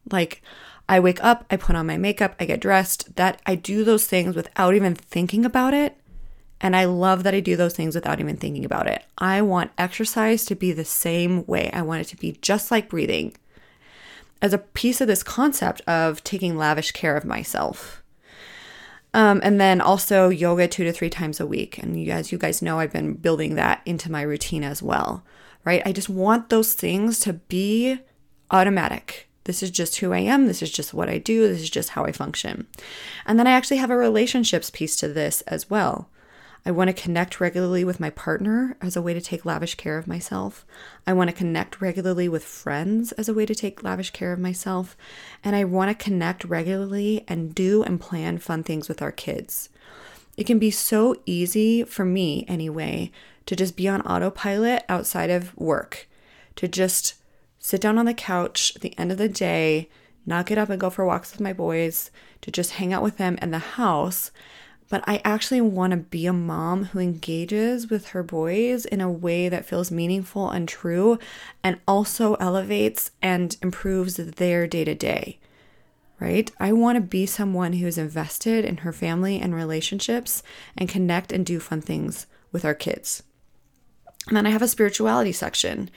Like 0.09 0.41
I 0.89 0.99
wake 0.99 1.23
up, 1.23 1.45
I 1.51 1.57
put 1.57 1.75
on 1.75 1.87
my 1.87 1.97
makeup, 1.97 2.35
I 2.39 2.45
get 2.45 2.61
dressed, 2.61 3.15
that 3.15 3.41
I 3.45 3.55
do 3.55 3.83
those 3.83 4.07
things 4.07 4.35
without 4.35 4.73
even 4.73 4.95
thinking 4.95 5.43
about 5.43 5.73
it. 5.73 5.97
And 6.59 6.75
I 6.75 6.85
love 6.85 7.23
that 7.23 7.35
I 7.35 7.39
do 7.39 7.55
those 7.55 7.75
things 7.75 7.93
without 7.93 8.19
even 8.19 8.37
thinking 8.37 8.65
about 8.65 8.87
it. 8.87 9.03
I 9.17 9.41
want 9.41 9.71
exercise 9.77 10.43
to 10.45 10.55
be 10.55 10.71
the 10.71 10.85
same 10.85 11.45
way. 11.45 11.69
I 11.71 11.81
want 11.83 12.01
it 12.01 12.07
to 12.09 12.17
be 12.17 12.37
just 12.41 12.71
like 12.71 12.89
breathing 12.89 13.35
as 14.41 14.53
a 14.53 14.59
piece 14.59 15.01
of 15.01 15.07
this 15.07 15.23
concept 15.23 15.81
of 15.81 16.23
taking 16.23 16.57
lavish 16.57 16.91
care 16.91 17.15
of 17.15 17.25
myself. 17.25 18.01
Um, 19.13 19.39
and 19.43 19.59
then 19.59 19.81
also 19.81 20.29
yoga 20.29 20.67
two 20.67 20.83
to 20.83 20.91
three 20.91 21.09
times 21.09 21.39
a 21.39 21.47
week. 21.47 21.77
And 21.77 21.99
you, 21.99 22.11
as 22.11 22.31
you 22.31 22.37
guys 22.37 22.61
know, 22.61 22.79
I've 22.79 22.93
been 22.93 23.13
building 23.13 23.55
that 23.55 23.81
into 23.85 24.11
my 24.11 24.21
routine 24.21 24.63
as 24.63 24.81
well, 24.81 25.23
right? 25.63 25.81
I 25.85 25.91
just 25.91 26.09
want 26.09 26.49
those 26.49 26.73
things 26.73 27.19
to 27.21 27.33
be 27.33 27.99
automatic. 28.51 29.26
This 29.47 29.63
is 29.63 29.71
just 29.71 29.97
who 29.97 30.11
I 30.11 30.19
am. 30.19 30.45
This 30.45 30.61
is 30.61 30.69
just 30.69 30.93
what 30.93 31.09
I 31.09 31.17
do. 31.17 31.47
This 31.47 31.61
is 31.61 31.69
just 31.69 31.91
how 31.91 32.03
I 32.03 32.11
function. 32.11 32.67
And 33.25 33.39
then 33.39 33.47
I 33.47 33.51
actually 33.51 33.77
have 33.77 33.89
a 33.89 33.97
relationships 33.97 34.69
piece 34.69 34.97
to 34.97 35.07
this 35.07 35.41
as 35.43 35.69
well. 35.69 36.09
I 36.65 36.71
want 36.71 36.89
to 36.89 37.01
connect 37.01 37.39
regularly 37.39 37.85
with 37.85 38.01
my 38.01 38.09
partner 38.09 38.75
as 38.81 38.97
a 38.97 39.01
way 39.01 39.13
to 39.13 39.21
take 39.21 39.45
lavish 39.45 39.75
care 39.75 39.97
of 39.97 40.05
myself. 40.05 40.65
I 41.07 41.13
want 41.13 41.29
to 41.29 41.35
connect 41.35 41.79
regularly 41.79 42.27
with 42.27 42.43
friends 42.43 43.13
as 43.13 43.29
a 43.29 43.33
way 43.33 43.45
to 43.45 43.55
take 43.55 43.83
lavish 43.83 44.09
care 44.09 44.33
of 44.33 44.39
myself. 44.39 44.97
And 45.45 45.55
I 45.55 45.63
want 45.63 45.97
to 45.97 46.03
connect 46.03 46.43
regularly 46.43 47.23
and 47.29 47.55
do 47.55 47.83
and 47.83 48.01
plan 48.01 48.37
fun 48.39 48.63
things 48.63 48.89
with 48.89 49.01
our 49.01 49.13
kids. 49.13 49.69
It 50.35 50.45
can 50.45 50.59
be 50.59 50.69
so 50.69 51.15
easy 51.25 51.85
for 51.85 52.03
me, 52.03 52.43
anyway, 52.49 53.11
to 53.45 53.55
just 53.55 53.77
be 53.77 53.87
on 53.87 54.01
autopilot 54.01 54.83
outside 54.89 55.29
of 55.29 55.57
work, 55.57 56.09
to 56.57 56.67
just 56.67 57.13
sit 57.59 57.81
down 57.81 57.97
on 57.97 58.05
the 58.05 58.13
couch 58.13 58.73
at 58.75 58.81
the 58.81 58.97
end 58.97 59.11
of 59.11 59.17
the 59.17 59.29
day, 59.29 59.89
not 60.25 60.45
get 60.45 60.57
up 60.57 60.69
and 60.69 60.79
go 60.79 60.89
for 60.89 61.05
walks 61.05 61.31
with 61.31 61.41
my 61.41 61.53
boys, 61.53 62.11
to 62.41 62.51
just 62.51 62.73
hang 62.73 62.93
out 62.93 63.03
with 63.03 63.17
them 63.17 63.37
in 63.41 63.51
the 63.51 63.59
house 63.59 64.31
but 64.89 65.03
I 65.05 65.21
actually 65.25 65.61
want 65.61 65.91
to 65.91 65.97
be 65.97 66.25
a 66.25 66.33
mom 66.33 66.85
who 66.85 66.99
engages 66.99 67.89
with 67.89 68.09
her 68.09 68.23
boys 68.23 68.85
in 68.85 69.01
a 69.01 69.11
way 69.11 69.49
that 69.49 69.65
feels 69.65 69.91
meaningful 69.91 70.49
and 70.49 70.67
true 70.67 71.19
and 71.63 71.79
also 71.87 72.35
elevates 72.35 73.11
and 73.21 73.57
improves 73.61 74.15
their 74.15 74.65
day 74.65 74.85
to 74.85 74.95
day. 74.95 75.39
Right? 76.19 76.49
I 76.59 76.71
want 76.73 76.95
to 76.95 77.01
be 77.01 77.25
someone 77.25 77.73
who's 77.73 77.97
invested 77.97 78.65
in 78.65 78.77
her 78.77 78.93
family 78.93 79.39
and 79.39 79.53
relationships 79.53 80.41
and 80.75 80.89
connect 80.89 81.31
and 81.31 81.45
do 81.45 81.59
fun 81.59 81.81
things 81.81 82.25
with 82.51 82.65
our 82.65 82.73
kids. 82.73 83.21
And 84.27 84.35
then 84.35 84.47
I 84.47 84.49
have 84.49 84.63
a 84.63 84.67
spirituality 84.67 85.31
section. 85.31 85.91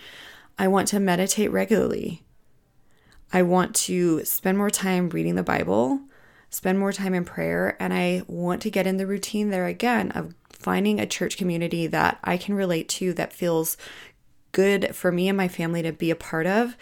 I 0.60 0.68
want 0.68 0.88
to 0.88 1.00
meditate 1.00 1.50
regularly. 1.50 2.22
I 3.32 3.42
want 3.42 3.74
to 3.76 4.24
spend 4.24 4.58
more 4.58 4.70
time 4.70 5.08
reading 5.08 5.34
the 5.34 5.42
Bible 5.42 6.00
spend 6.50 6.78
more 6.78 6.92
time 6.92 7.14
in 7.14 7.24
prayer. 7.24 7.76
And 7.80 7.94
I 7.94 8.22
want 8.26 8.60
to 8.62 8.70
get 8.70 8.86
in 8.86 8.96
the 8.96 9.06
routine 9.06 9.50
there 9.50 9.66
again 9.66 10.10
of 10.10 10.34
finding 10.50 11.00
a 11.00 11.06
church 11.06 11.36
community 11.36 11.86
that 11.86 12.18
I 12.22 12.36
can 12.36 12.54
relate 12.54 12.88
to 12.90 13.14
that 13.14 13.32
feels 13.32 13.76
good 14.52 14.94
for 14.94 15.10
me 15.10 15.28
and 15.28 15.36
my 15.36 15.48
family 15.48 15.80
to 15.82 15.92
be 15.92 16.10
a 16.10 16.16
part 16.16 16.46
of. 16.46 16.76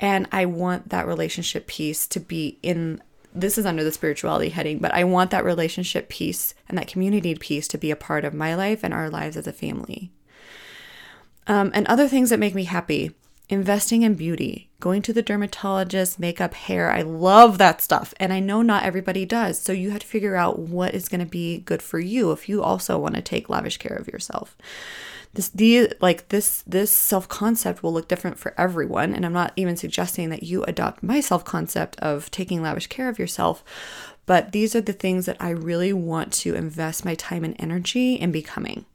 And 0.00 0.28
I 0.30 0.46
want 0.46 0.90
that 0.90 1.06
relationship 1.06 1.66
piece 1.66 2.06
to 2.06 2.20
be 2.20 2.58
in 2.62 3.02
this 3.34 3.58
is 3.58 3.66
under 3.66 3.84
the 3.84 3.92
spirituality 3.92 4.48
heading, 4.48 4.78
but 4.78 4.92
I 4.94 5.04
want 5.04 5.30
that 5.30 5.44
relationship 5.44 6.08
piece 6.08 6.54
and 6.66 6.78
that 6.78 6.88
community 6.88 7.34
piece 7.34 7.68
to 7.68 7.78
be 7.78 7.90
a 7.90 7.96
part 7.96 8.24
of 8.24 8.32
my 8.32 8.54
life 8.54 8.82
and 8.82 8.94
our 8.94 9.10
lives 9.10 9.36
as 9.36 9.46
a 9.46 9.52
family. 9.52 10.10
Um, 11.46 11.70
and 11.74 11.86
other 11.86 12.08
things 12.08 12.30
that 12.30 12.40
make 12.40 12.54
me 12.54 12.64
happy 12.64 13.14
investing 13.48 14.02
in 14.02 14.14
beauty, 14.14 14.68
going 14.80 15.00
to 15.02 15.12
the 15.12 15.22
dermatologist, 15.22 16.18
makeup, 16.18 16.54
hair. 16.54 16.90
I 16.90 17.02
love 17.02 17.58
that 17.58 17.80
stuff. 17.80 18.12
And 18.20 18.32
I 18.32 18.40
know 18.40 18.62
not 18.62 18.84
everybody 18.84 19.24
does. 19.24 19.58
So 19.58 19.72
you 19.72 19.90
have 19.90 20.00
to 20.00 20.06
figure 20.06 20.36
out 20.36 20.58
what 20.58 20.94
is 20.94 21.08
going 21.08 21.20
to 21.20 21.26
be 21.26 21.58
good 21.58 21.82
for 21.82 21.98
you 21.98 22.32
if 22.32 22.48
you 22.48 22.62
also 22.62 22.98
want 22.98 23.14
to 23.14 23.22
take 23.22 23.48
lavish 23.48 23.78
care 23.78 23.96
of 23.96 24.08
yourself. 24.08 24.56
This 25.34 25.50
the 25.50 25.92
like 26.00 26.28
this 26.30 26.62
this 26.66 26.90
self-concept 26.90 27.82
will 27.82 27.92
look 27.92 28.08
different 28.08 28.38
for 28.38 28.54
everyone 28.58 29.14
and 29.14 29.26
I'm 29.26 29.32
not 29.32 29.52
even 29.56 29.76
suggesting 29.76 30.30
that 30.30 30.42
you 30.42 30.64
adopt 30.64 31.02
my 31.02 31.20
self-concept 31.20 31.96
of 32.00 32.30
taking 32.30 32.62
lavish 32.62 32.86
care 32.86 33.10
of 33.10 33.18
yourself, 33.18 33.62
but 34.24 34.52
these 34.52 34.74
are 34.74 34.80
the 34.80 34.94
things 34.94 35.26
that 35.26 35.36
I 35.38 35.50
really 35.50 35.92
want 35.92 36.32
to 36.34 36.54
invest 36.54 37.04
my 37.04 37.14
time 37.14 37.44
and 37.44 37.54
energy 37.58 38.14
in 38.14 38.32
becoming. 38.32 38.86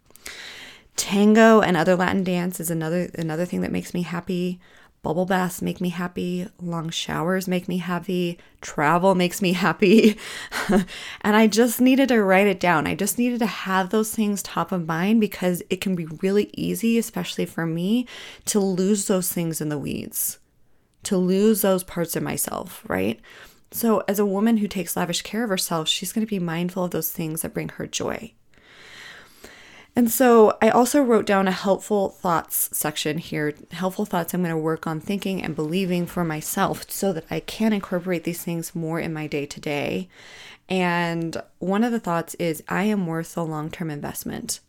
Tango 0.96 1.62
and 1.62 1.76
other 1.76 1.96
Latin 1.96 2.24
dance 2.24 2.60
is 2.60 2.70
another 2.70 3.10
another 3.16 3.46
thing 3.46 3.62
that 3.62 3.72
makes 3.72 3.94
me 3.94 4.04
happy. 4.04 4.60
Bubble 5.04 5.26
baths 5.26 5.62
make 5.62 5.82
me 5.82 5.90
happy. 5.90 6.48
Long 6.62 6.90
showers 6.90 7.46
make 7.46 7.68
me 7.68 7.78
happy. 7.80 8.40
Travel 8.62 9.16
makes 9.16 9.42
me 9.42 9.52
happy. 9.52 10.18
and 10.70 11.36
I 11.36 11.48
just 11.48 11.82
needed 11.82 12.08
to 12.08 12.24
write 12.24 12.48
it 12.48 12.62
down. 12.62 12.88
I 12.88 12.96
just 12.96 13.18
needed 13.18 13.40
to 13.40 13.46
have 13.46 13.90
those 13.90 14.16
things 14.16 14.42
top 14.42 14.72
of 14.72 14.88
mind 14.88 15.20
because 15.20 15.62
it 15.70 15.82
can 15.82 15.94
be 15.94 16.06
really 16.06 16.50
easy, 16.54 16.98
especially 16.98 17.46
for 17.46 17.66
me, 17.66 18.08
to 18.46 18.62
lose 18.62 19.08
those 19.08 19.30
things 19.30 19.60
in 19.60 19.68
the 19.68 19.78
weeds, 19.78 20.40
to 21.04 21.18
lose 21.18 21.64
those 21.64 21.84
parts 21.84 22.16
of 22.16 22.24
myself, 22.24 22.82
right? 22.88 23.20
So, 23.72 24.04
as 24.08 24.20
a 24.20 24.26
woman 24.26 24.58
who 24.58 24.70
takes 24.70 24.96
lavish 24.96 25.24
care 25.24 25.44
of 25.44 25.50
herself, 25.50 25.90
she's 25.90 26.14
going 26.14 26.26
to 26.26 26.30
be 26.30 26.40
mindful 26.40 26.86
of 26.86 26.92
those 26.92 27.12
things 27.12 27.42
that 27.42 27.54
bring 27.54 27.70
her 27.70 27.88
joy. 27.88 28.32
And 29.96 30.10
so 30.10 30.58
I 30.60 30.70
also 30.70 31.04
wrote 31.04 31.28
down 31.28 31.48
a 31.48 31.52
helpful 31.52 32.10
thoughts 32.10 32.76
section 32.76 33.20
here. 33.20 33.54
Helpful 33.72 34.06
thoughts 34.06 34.34
I'm 34.34 34.42
going 34.42 34.50
to 34.50 34.58
work 34.58 34.88
on 34.88 35.00
thinking 35.00 35.44
and 35.44 35.56
believing 35.56 36.08
for 36.08 36.24
myself 36.24 36.90
so 36.90 37.14
that 37.14 37.26
I 37.30 37.40
can 37.42 37.74
incorporate 37.74 38.24
these 38.24 38.44
things 38.44 38.74
more 38.74 39.00
in 39.00 39.14
my 39.14 39.28
day 39.28 39.46
to 39.46 39.60
day. 39.60 40.10
And 40.68 41.38
one 41.60 41.84
of 41.84 41.92
the 41.92 42.00
thoughts 42.00 42.34
is 42.36 42.64
I 42.68 42.86
am 42.86 43.06
worth 43.06 43.36
the 43.36 43.46
long 43.46 43.70
term 43.70 43.92
investment. 43.92 44.62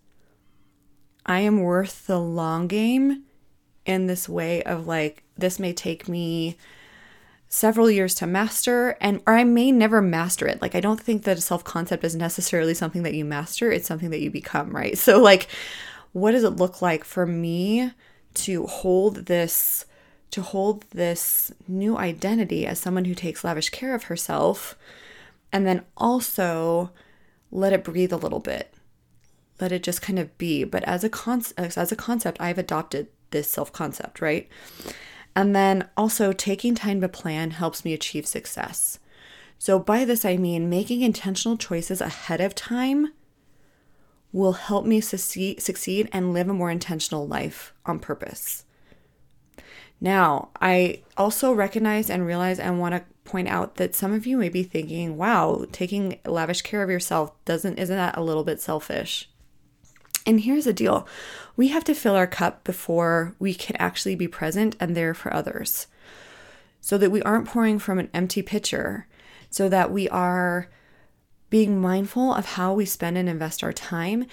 I 1.25 1.41
am 1.41 1.63
worth 1.63 2.07
the 2.07 2.21
long 2.21 2.69
game 2.69 3.23
in 3.87 4.07
this 4.07 4.29
way 4.29 4.63
of 4.65 4.87
like, 4.87 5.23
this 5.39 5.59
may 5.59 5.73
take 5.73 6.07
me 6.07 6.59
several 7.55 7.89
years 7.89 8.17
to 8.17 8.27
master 8.27 8.97
and 9.01 9.23
or 9.27 9.35
I 9.35 9.45
may 9.45 9.71
never 9.71 10.03
master 10.03 10.49
it. 10.49 10.61
Like 10.61 10.75
I 10.75 10.81
don't 10.81 11.01
think 11.01 11.23
that 11.23 11.39
a 11.39 11.41
self-concept 11.41 12.03
is 12.03 12.17
necessarily 12.17 12.75
something 12.75 13.05
that 13.05 13.15
you 13.15 13.25
master, 13.25 13.71
it's 13.71 13.87
something 13.87 14.11
that 14.11 14.21
you 14.21 14.31
become, 14.31 14.75
right? 14.75 14.99
So 15.05 15.21
like 15.21 15.47
what 16.13 16.33
does 16.33 16.45
it 16.45 16.57
look 16.57 16.83
like 16.83 17.05
for 17.05 17.27
me 17.27 17.93
to 18.35 18.67
hold 18.67 19.27
this 19.27 19.85
to 20.33 20.43
hold 20.43 20.83
this 20.91 21.53
new 21.69 21.97
identity 21.97 22.67
as 22.67 22.81
someone 22.81 23.05
who 23.05 23.15
takes 23.15 23.45
lavish 23.45 23.71
care 23.71 23.95
of 23.95 24.05
herself 24.05 24.77
and 25.53 25.65
then 25.65 25.83
also 25.97 26.91
let 27.53 27.73
it 27.73 27.85
breathe 27.85 28.13
a 28.13 28.17
little 28.17 28.41
bit. 28.41 28.75
let 29.61 29.71
it 29.71 29.85
just 29.85 30.03
kind 30.03 30.19
of 30.19 30.37
be. 30.39 30.65
But 30.65 30.83
as 30.85 31.05
a 31.05 31.09
concept, 31.09 31.79
as 31.79 31.93
a 31.93 31.97
concept, 31.97 32.41
I've 32.41 32.59
adopted 32.59 33.07
this 33.31 33.49
self 33.49 33.73
concept, 33.73 34.21
right? 34.21 34.49
And 35.37 35.55
then 35.55 35.89
also 35.97 36.33
taking 36.33 36.75
time 36.75 37.01
to 37.01 37.09
plan 37.09 37.53
helps 37.53 37.85
me 37.85 37.93
achieve 37.93 38.27
success. 38.27 38.99
So 39.59 39.79
by 39.79 40.05
this 40.05 40.25
I 40.25 40.37
mean 40.37 40.69
making 40.69 41.03
intentional 41.03 41.57
choices 41.57 42.01
ahead 42.01 42.41
of 42.41 42.55
time 42.55 43.13
will 44.33 44.53
help 44.53 44.85
me 44.85 45.01
succeed, 45.01 46.09
and 46.13 46.33
live 46.33 46.49
a 46.49 46.55
more 46.55 46.71
intentional 46.71 47.27
life 47.27 47.73
on 47.87 48.01
purpose. 48.01 48.65
Now, 50.01 50.51
I 50.61 51.03
also 51.17 51.53
recognize 51.53 52.11
and 52.11 52.27
realize 52.27 52.59
and 52.59 52.81
want 52.81 52.95
to 52.95 53.05
point 53.25 53.49
out 53.49 53.77
that 53.77 53.95
some 53.95 54.13
of 54.13 54.27
you 54.27 54.37
may 54.37 54.49
be 54.49 54.65
thinking, 54.65 55.17
"Wow, 55.17 55.67
taking 55.73 56.19
lavish 56.27 56.63
care 56.63 56.83
of 56.83 56.91
yourself 56.91 57.33
doesn't 57.45 57.79
isn't 57.79 57.97
that 57.97 58.17
a 58.19 58.23
little 58.23 58.45
bit 58.45 58.61
selfish?" 58.61 59.31
And 60.27 60.41
here's 60.41 60.65
the 60.65 60.73
deal 60.73 61.07
we 61.57 61.69
have 61.69 61.85
to 61.85 61.95
fill 61.95 62.17
our 62.17 62.27
cup 62.27 62.65
before 62.65 63.35
we 63.39 63.55
can 63.55 63.77
actually 63.77 64.17
be 64.17 64.29
present 64.29 64.77
and 64.81 64.97
there 64.97 65.15
for 65.15 65.33
others. 65.33 65.87
So 66.81 66.99
that 66.99 67.11
we 67.11 67.23
aren't 67.23 67.47
pouring 67.47 67.79
from 67.79 67.99
an 67.99 68.11
empty 68.13 68.43
pitcher, 68.43 69.07
so 69.51 69.69
that 69.69 69.91
we 69.91 70.09
are 70.09 70.69
being 71.49 71.81
mindful 71.81 72.35
of 72.35 72.45
how 72.47 72.75
we 72.75 72.85
spend 72.85 73.17
and 73.17 73.29
invest 73.29 73.63
our 73.63 73.73
time. 73.73 74.27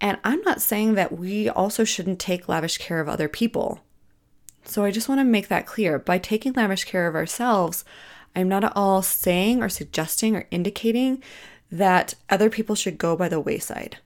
And 0.00 0.18
I'm 0.22 0.40
not 0.42 0.62
saying 0.62 0.94
that 0.94 1.18
we 1.18 1.48
also 1.48 1.84
shouldn't 1.84 2.20
take 2.20 2.48
lavish 2.48 2.78
care 2.78 3.00
of 3.00 3.08
other 3.08 3.28
people. 3.28 3.80
So 4.64 4.84
I 4.84 4.90
just 4.90 5.08
want 5.08 5.20
to 5.20 5.24
make 5.24 5.48
that 5.48 5.66
clear. 5.66 5.98
By 5.98 6.18
taking 6.18 6.52
lavish 6.52 6.84
care 6.84 7.08
of 7.08 7.14
ourselves, 7.14 7.84
I'm 8.36 8.48
not 8.48 8.64
at 8.64 8.76
all 8.76 9.02
saying 9.02 9.62
or 9.62 9.68
suggesting 9.68 10.36
or 10.36 10.46
indicating 10.50 11.22
that 11.72 12.14
other 12.30 12.48
people 12.48 12.74
should 12.74 12.96
go 12.96 13.16
by 13.16 13.28
the 13.28 13.40
wayside 13.40 13.98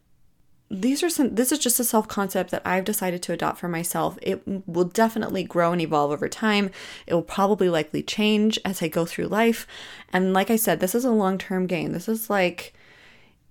these 0.73 1.03
are 1.03 1.11
some 1.11 1.35
this 1.35 1.53
is 1.53 1.59
just 1.59 1.79
a 1.79 1.85
self 1.85 2.09
concept 2.09 2.51
that 2.51 2.63
I've 2.65 2.85
decided 2.85 3.23
to 3.23 3.33
adopt 3.33 3.59
for 3.59 3.69
myself. 3.69 4.19
It 4.23 4.43
will 4.67 4.85
definitely 4.85 5.45
grow 5.45 5.73
and 5.73 5.81
evolve 5.81 6.11
over 6.11 6.29
time. 6.29 6.71
It 7.07 7.13
will 7.13 7.23
probably 7.23 7.69
likely 7.69 8.03
change 8.03 8.59
as 8.65 8.83
I 8.83 8.89
go 8.89 9.05
through 9.05 9.27
life. 9.27 9.67
And 10.13 10.33
like 10.33 10.51
I 10.51 10.57
said, 10.57 10.81
this 10.81 10.95
is 10.95 11.05
a 11.05 11.11
long-term 11.11 11.67
game. 11.67 11.93
This 11.93 12.09
is 12.09 12.31
like 12.31 12.73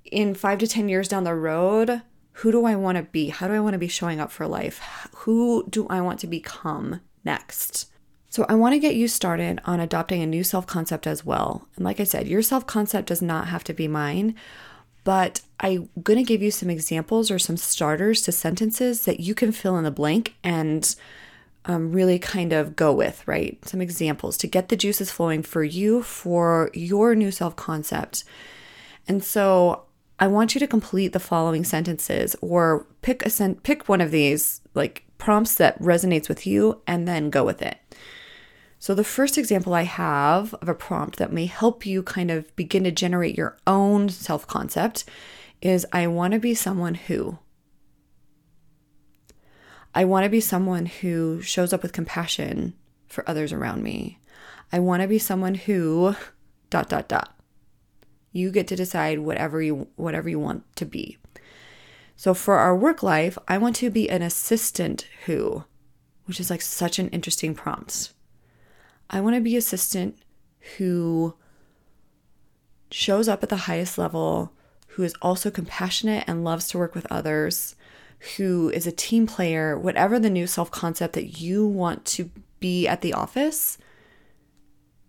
in 0.06 0.34
5 0.34 0.60
to 0.60 0.68
10 0.68 0.90
years 0.90 1.08
down 1.08 1.24
the 1.24 1.36
road, 1.36 2.02
who 2.34 2.52
do 2.52 2.66
I 2.66 2.76
want 2.76 2.98
to 2.98 3.04
be? 3.04 3.30
How 3.30 3.48
do 3.48 3.54
I 3.54 3.60
want 3.60 3.74
to 3.74 3.80
be 3.80 3.88
showing 3.88 4.20
up 4.20 4.32
for 4.32 4.48
life? 4.48 4.82
Who 5.18 5.66
do 5.70 5.86
I 5.90 6.02
want 6.02 6.20
to 6.22 6.28
become 6.28 7.02
next? 7.24 7.88
So, 8.30 8.46
I 8.48 8.56
want 8.56 8.74
to 8.74 8.80
get 8.80 8.96
you 8.96 9.10
started 9.10 9.60
on 9.66 9.82
adopting 9.82 10.22
a 10.24 10.26
new 10.26 10.44
self 10.44 10.66
concept 10.66 11.06
as 11.06 11.24
well. 11.26 11.68
And 11.76 11.86
like 11.86 12.00
I 12.00 12.06
said, 12.06 12.28
your 12.28 12.42
self 12.42 12.66
concept 12.66 13.10
does 13.10 13.22
not 13.22 13.50
have 13.50 13.64
to 13.66 13.74
be 13.74 13.88
mine 13.88 14.36
but 15.04 15.42
I'm 15.60 15.90
going 16.02 16.18
to 16.18 16.24
give 16.24 16.42
you 16.42 16.52
some 16.52 16.70
examples 16.70 17.32
or 17.32 17.40
some 17.40 17.58
starters 17.58 18.22
to 18.24 18.32
sentences 18.32 19.06
that 19.06 19.20
you 19.20 19.36
can 19.36 19.52
fill 19.52 19.78
in 19.78 19.84
the 19.84 19.92
blank 19.92 20.36
and 20.44 20.96
um, 21.66 21.92
really 21.92 22.18
kind 22.20 22.54
of 22.54 22.76
go 22.76 22.92
with, 22.92 23.28
right? 23.28 23.64
Some 23.66 23.82
examples 23.82 24.38
to 24.38 24.48
get 24.48 24.70
the 24.70 24.76
juices 24.76 25.12
flowing 25.12 25.44
for 25.44 25.64
you 25.64 26.02
for 26.02 26.72
your 26.74 27.16
new 27.16 27.32
self 27.32 27.56
concept. 27.56 28.24
And 29.08 29.24
so 29.24 29.84
I 30.20 30.28
want 30.28 30.54
you 30.54 30.60
to 30.60 30.68
complete 30.68 31.14
the 31.14 31.20
following 31.20 31.64
sentences 31.64 32.36
or 32.42 32.86
pick 33.02 33.26
a 33.26 33.30
sent 33.30 33.64
pick 33.64 33.90
one 33.90 34.02
of 34.02 34.12
these 34.12 34.62
like 34.74 35.04
prompts 35.18 35.56
that 35.56 35.80
resonates 35.80 36.30
with 36.30 36.48
you 36.48 36.82
and 36.88 37.08
then 37.08 37.30
go 37.30 37.44
with 37.44 37.62
it. 37.62 37.78
So, 38.82 38.96
the 38.96 39.04
first 39.04 39.38
example 39.38 39.76
I 39.76 39.84
have 39.84 40.56
of 40.56 40.68
a 40.68 40.74
prompt 40.74 41.18
that 41.20 41.32
may 41.32 41.46
help 41.46 41.86
you 41.86 42.02
kind 42.02 42.32
of 42.32 42.54
begin 42.56 42.84
to 42.86 42.92
generate 42.92 43.38
your 43.38 43.56
own 43.68 44.10
self 44.10 44.48
concept 44.48 45.06
is 45.62 45.86
I 45.92 46.08
want 46.08 46.34
to 46.34 46.40
be 46.40 46.56
someone 46.56 46.96
who. 46.96 47.38
I 49.94 50.04
want 50.04 50.24
to 50.24 50.32
be 50.32 50.42
someone 50.42 50.88
who 50.88 51.44
shows 51.44 51.74
up 51.74 51.84
with 51.84 51.94
compassion 51.94 52.74
for 53.06 53.24
others 53.30 53.54
around 53.54 53.84
me. 53.84 54.18
I 54.74 54.80
want 54.80 55.04
to 55.04 55.08
be 55.08 55.20
someone 55.20 55.54
who 55.54 56.16
dot 56.72 56.90
dot 56.90 57.08
dot. 57.08 57.38
You 58.32 58.50
get 58.50 58.68
to 58.70 58.76
decide 58.76 59.20
whatever 59.20 59.62
you 59.62 59.90
whatever 59.96 60.28
you 60.28 60.40
want 60.40 60.64
to 60.78 60.88
be. 60.88 61.20
So 62.16 62.34
for 62.34 62.56
our 62.56 62.76
work 62.76 63.04
life, 63.04 63.38
I 63.48 63.60
want 63.60 63.76
to 63.76 63.92
be 63.92 64.10
an 64.10 64.24
assistant 64.24 65.06
who, 65.28 65.66
which 66.26 66.40
is 66.40 66.50
like 66.50 66.64
such 66.64 66.98
an 66.98 67.10
interesting 67.10 67.54
prompt. 67.54 68.14
I 69.12 69.20
want 69.20 69.36
to 69.36 69.42
be 69.42 69.54
an 69.54 69.60
assistant 69.60 70.18
who 70.78 71.36
shows 72.90 73.28
up 73.28 73.44
at 73.44 73.50
the 73.50 73.58
highest 73.58 73.98
level, 73.98 74.54
who 74.88 75.04
is 75.04 75.14
also 75.22 75.52
compassionate 75.52 76.24
and 76.28 76.44
loves 76.44 76.70
to 76.70 76.78
work 76.78 76.96
with 76.96 77.06
others, 77.12 77.76
who 78.38 78.70
is 78.70 78.88
a 78.88 78.92
team 78.92 79.28
player, 79.28 79.78
whatever 79.78 80.18
the 80.18 80.30
new 80.30 80.48
self 80.48 80.72
concept 80.72 81.14
that 81.14 81.40
you 81.42 81.68
want 81.68 82.06
to 82.06 82.32
be 82.60 82.88
at 82.88 83.02
the 83.02 83.14
office, 83.14 83.78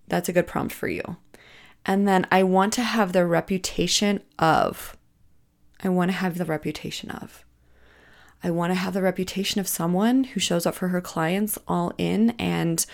that's 0.09 0.29
a 0.29 0.33
good 0.33 0.47
prompt 0.47 0.75
for 0.75 0.89
you. 0.89 1.17
And 1.87 2.07
then 2.07 2.27
I 2.31 2.43
want 2.43 2.73
to 2.75 2.83
have 2.83 3.13
the 3.13 3.27
reputation 3.27 4.21
of, 4.39 4.97
I 5.83 5.89
want 5.89 6.11
to 6.11 6.17
have 6.17 6.39
the 6.39 6.45
reputation 6.45 7.11
of. 7.11 7.45
I 8.45 8.51
want 8.51 8.73
to 8.73 8.75
have 8.75 8.95
the 8.95 9.03
reputation 9.03 9.61
of 9.61 9.69
someone 9.69 10.25
who 10.25 10.41
shows 10.41 10.67
up 10.67 10.75
for 10.75 10.89
her 10.89 11.01
clients 11.01 11.59
all 11.69 11.93
in 11.99 12.31
and 12.31 12.85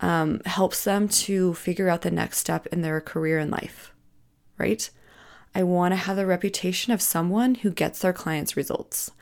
um, 0.00 0.40
helps 0.44 0.84
them 0.84 1.08
to 1.08 1.54
figure 1.54 1.88
out 1.88 2.02
the 2.02 2.10
next 2.10 2.38
step 2.38 2.66
in 2.68 2.82
their 2.82 3.00
career 3.00 3.38
and 3.38 3.50
life, 3.50 3.92
right? 4.58 4.88
I 5.54 5.62
want 5.62 5.92
to 5.92 5.96
have 5.96 6.16
the 6.16 6.26
reputation 6.26 6.92
of 6.92 7.00
someone 7.00 7.56
who 7.56 7.70
gets 7.70 8.00
their 8.00 8.12
clients 8.12 8.56
results. 8.56 9.12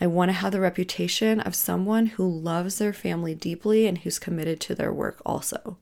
I 0.00 0.06
want 0.06 0.28
to 0.28 0.34
have 0.34 0.52
the 0.52 0.60
reputation 0.60 1.40
of 1.40 1.56
someone 1.56 2.06
who 2.06 2.28
loves 2.28 2.78
their 2.78 2.92
family 2.92 3.34
deeply 3.34 3.86
and 3.86 3.98
who's 3.98 4.20
committed 4.20 4.60
to 4.60 4.74
their 4.74 4.92
work 4.92 5.20
also. 5.26 5.78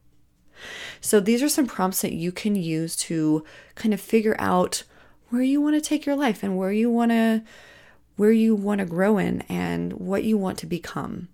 So, 1.01 1.21
these 1.21 1.43
are 1.43 1.49
some 1.49 1.67
prompts 1.67 2.03
that 2.03 2.15
you 2.15 2.33
can 2.33 2.57
use 2.57 2.97
to 2.97 3.45
kind 3.77 3.95
of 3.95 4.01
figure 4.01 4.35
out 4.39 4.83
where 5.29 5.43
you 5.43 5.61
want 5.61 5.77
to 5.77 5.81
take 5.81 6.07
your 6.07 6.17
life 6.17 6.43
and 6.43 6.57
where 6.57 6.73
you 6.73 6.91
want 6.91 7.13
to 7.13 7.43
where 8.17 8.33
you 8.33 8.55
want 8.57 8.81
to 8.81 8.85
grow 8.85 9.19
in 9.19 9.43
and 9.43 9.93
what 9.93 10.25
you 10.25 10.37
want 10.37 10.59
to 10.59 10.67
become. 10.67 11.29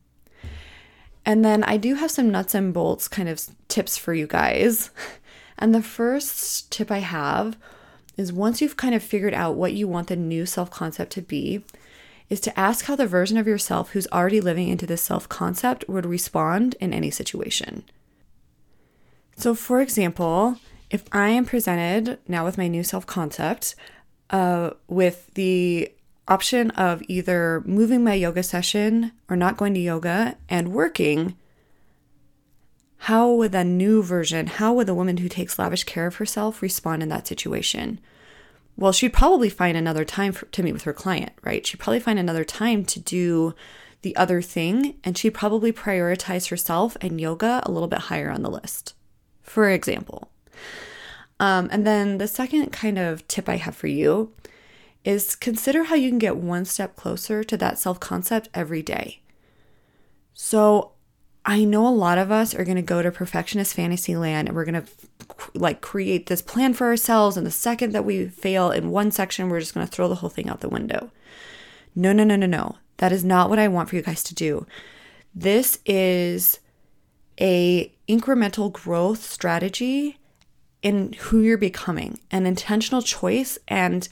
And 1.26 1.44
then 1.44 1.64
I 1.64 1.76
do 1.76 1.94
have 1.94 2.10
some 2.10 2.30
nuts 2.30 2.54
and 2.54 2.74
bolts 2.74 3.08
kind 3.08 3.28
of 3.28 3.40
tips 3.68 3.96
for 3.96 4.14
you 4.14 4.26
guys. 4.26 4.90
And 5.56 5.74
the 5.74 5.82
first 5.82 6.72
tip 6.72 6.90
I 6.90 6.98
have 6.98 7.56
is 8.16 8.32
once 8.32 8.60
you've 8.60 8.76
kind 8.76 8.94
of 8.94 9.02
figured 9.02 9.34
out 9.34 9.54
what 9.54 9.72
you 9.72 9.86
want 9.88 10.08
the 10.08 10.16
new 10.16 10.46
self 10.46 10.70
concept 10.70 11.12
to 11.12 11.22
be, 11.22 11.64
is 12.28 12.40
to 12.40 12.58
ask 12.58 12.86
how 12.86 12.96
the 12.96 13.06
version 13.06 13.36
of 13.36 13.46
yourself 13.46 13.90
who's 13.90 14.08
already 14.08 14.40
living 14.40 14.68
into 14.68 14.86
this 14.86 15.02
self 15.02 15.28
concept 15.28 15.88
would 15.88 16.06
respond 16.06 16.74
in 16.80 16.92
any 16.92 17.10
situation. 17.10 17.84
So, 19.36 19.54
for 19.54 19.80
example, 19.80 20.58
if 20.90 21.04
I 21.12 21.28
am 21.30 21.44
presented 21.44 22.18
now 22.28 22.44
with 22.44 22.58
my 22.58 22.68
new 22.68 22.82
self 22.82 23.06
concept, 23.06 23.74
uh, 24.30 24.70
with 24.88 25.32
the 25.34 25.92
option 26.26 26.70
of 26.72 27.02
either 27.08 27.62
moving 27.66 28.02
my 28.02 28.14
yoga 28.14 28.42
session 28.42 29.12
or 29.28 29.36
not 29.36 29.56
going 29.56 29.74
to 29.74 29.80
yoga 29.80 30.36
and 30.48 30.72
working, 30.72 31.36
how 32.96 33.30
would 33.32 33.54
a 33.54 33.64
new 33.64 34.02
version, 34.02 34.46
how 34.46 34.72
would 34.74 34.86
the 34.86 34.94
woman 34.94 35.18
who 35.18 35.28
takes 35.28 35.58
lavish 35.58 35.84
care 35.84 36.06
of 36.06 36.16
herself 36.16 36.62
respond 36.62 37.02
in 37.02 37.10
that 37.10 37.26
situation? 37.26 38.00
Well, 38.76 38.92
she'd 38.92 39.12
probably 39.12 39.50
find 39.50 39.76
another 39.76 40.04
time 40.04 40.32
for, 40.32 40.46
to 40.46 40.62
meet 40.62 40.72
with 40.72 40.82
her 40.82 40.92
client, 40.92 41.32
right? 41.42 41.66
She'd 41.66 41.80
probably 41.80 42.00
find 42.00 42.18
another 42.18 42.44
time 42.44 42.84
to 42.86 42.98
do 42.98 43.54
the 44.02 44.16
other 44.16 44.42
thing, 44.42 44.96
and 45.04 45.16
she'd 45.16 45.34
probably 45.34 45.72
prioritize 45.72 46.50
herself 46.50 46.96
and 47.00 47.20
yoga 47.20 47.62
a 47.64 47.70
little 47.70 47.88
bit 47.88 48.00
higher 48.00 48.30
on 48.30 48.42
the 48.42 48.50
list, 48.50 48.94
for 49.42 49.68
example. 49.68 50.30
Um, 51.40 51.68
and 51.70 51.86
then 51.86 52.18
the 52.18 52.28
second 52.28 52.70
kind 52.72 52.98
of 52.98 53.26
tip 53.28 53.48
I 53.48 53.56
have 53.56 53.76
for 53.76 53.86
you 53.86 54.32
is 55.04 55.36
consider 55.36 55.84
how 55.84 55.94
you 55.94 56.08
can 56.08 56.18
get 56.18 56.36
one 56.36 56.64
step 56.64 56.96
closer 56.96 57.44
to 57.44 57.56
that 57.56 57.78
self 57.78 58.00
concept 58.00 58.48
every 58.54 58.82
day. 58.82 59.20
So, 60.32 60.92
I 61.46 61.64
know 61.64 61.86
a 61.86 61.90
lot 61.90 62.16
of 62.16 62.30
us 62.30 62.54
are 62.54 62.64
going 62.64 62.76
to 62.76 62.82
go 62.82 63.02
to 63.02 63.10
perfectionist 63.10 63.74
fantasy 63.74 64.16
land 64.16 64.48
and 64.48 64.56
we're 64.56 64.64
going 64.64 64.82
to 64.82 64.88
like 65.54 65.82
create 65.82 66.26
this 66.26 66.40
plan 66.40 66.72
for 66.72 66.86
ourselves. 66.86 67.36
And 67.36 67.46
the 67.46 67.50
second 67.50 67.92
that 67.92 68.04
we 68.04 68.28
fail 68.28 68.70
in 68.70 68.90
one 68.90 69.10
section, 69.10 69.48
we're 69.48 69.60
just 69.60 69.74
going 69.74 69.86
to 69.86 69.92
throw 69.92 70.08
the 70.08 70.16
whole 70.16 70.30
thing 70.30 70.48
out 70.48 70.60
the 70.60 70.68
window. 70.70 71.10
No, 71.94 72.12
no, 72.12 72.24
no, 72.24 72.36
no, 72.36 72.46
no. 72.46 72.76
That 72.96 73.12
is 73.12 73.24
not 73.24 73.50
what 73.50 73.58
I 73.58 73.68
want 73.68 73.90
for 73.90 73.96
you 73.96 74.02
guys 74.02 74.22
to 74.24 74.34
do. 74.34 74.66
This 75.34 75.80
is 75.84 76.60
a 77.40 77.92
incremental 78.08 78.72
growth 78.72 79.22
strategy 79.22 80.18
in 80.82 81.12
who 81.14 81.40
you're 81.40 81.58
becoming, 81.58 82.20
an 82.30 82.46
intentional 82.46 83.02
choice 83.02 83.58
and 83.68 84.08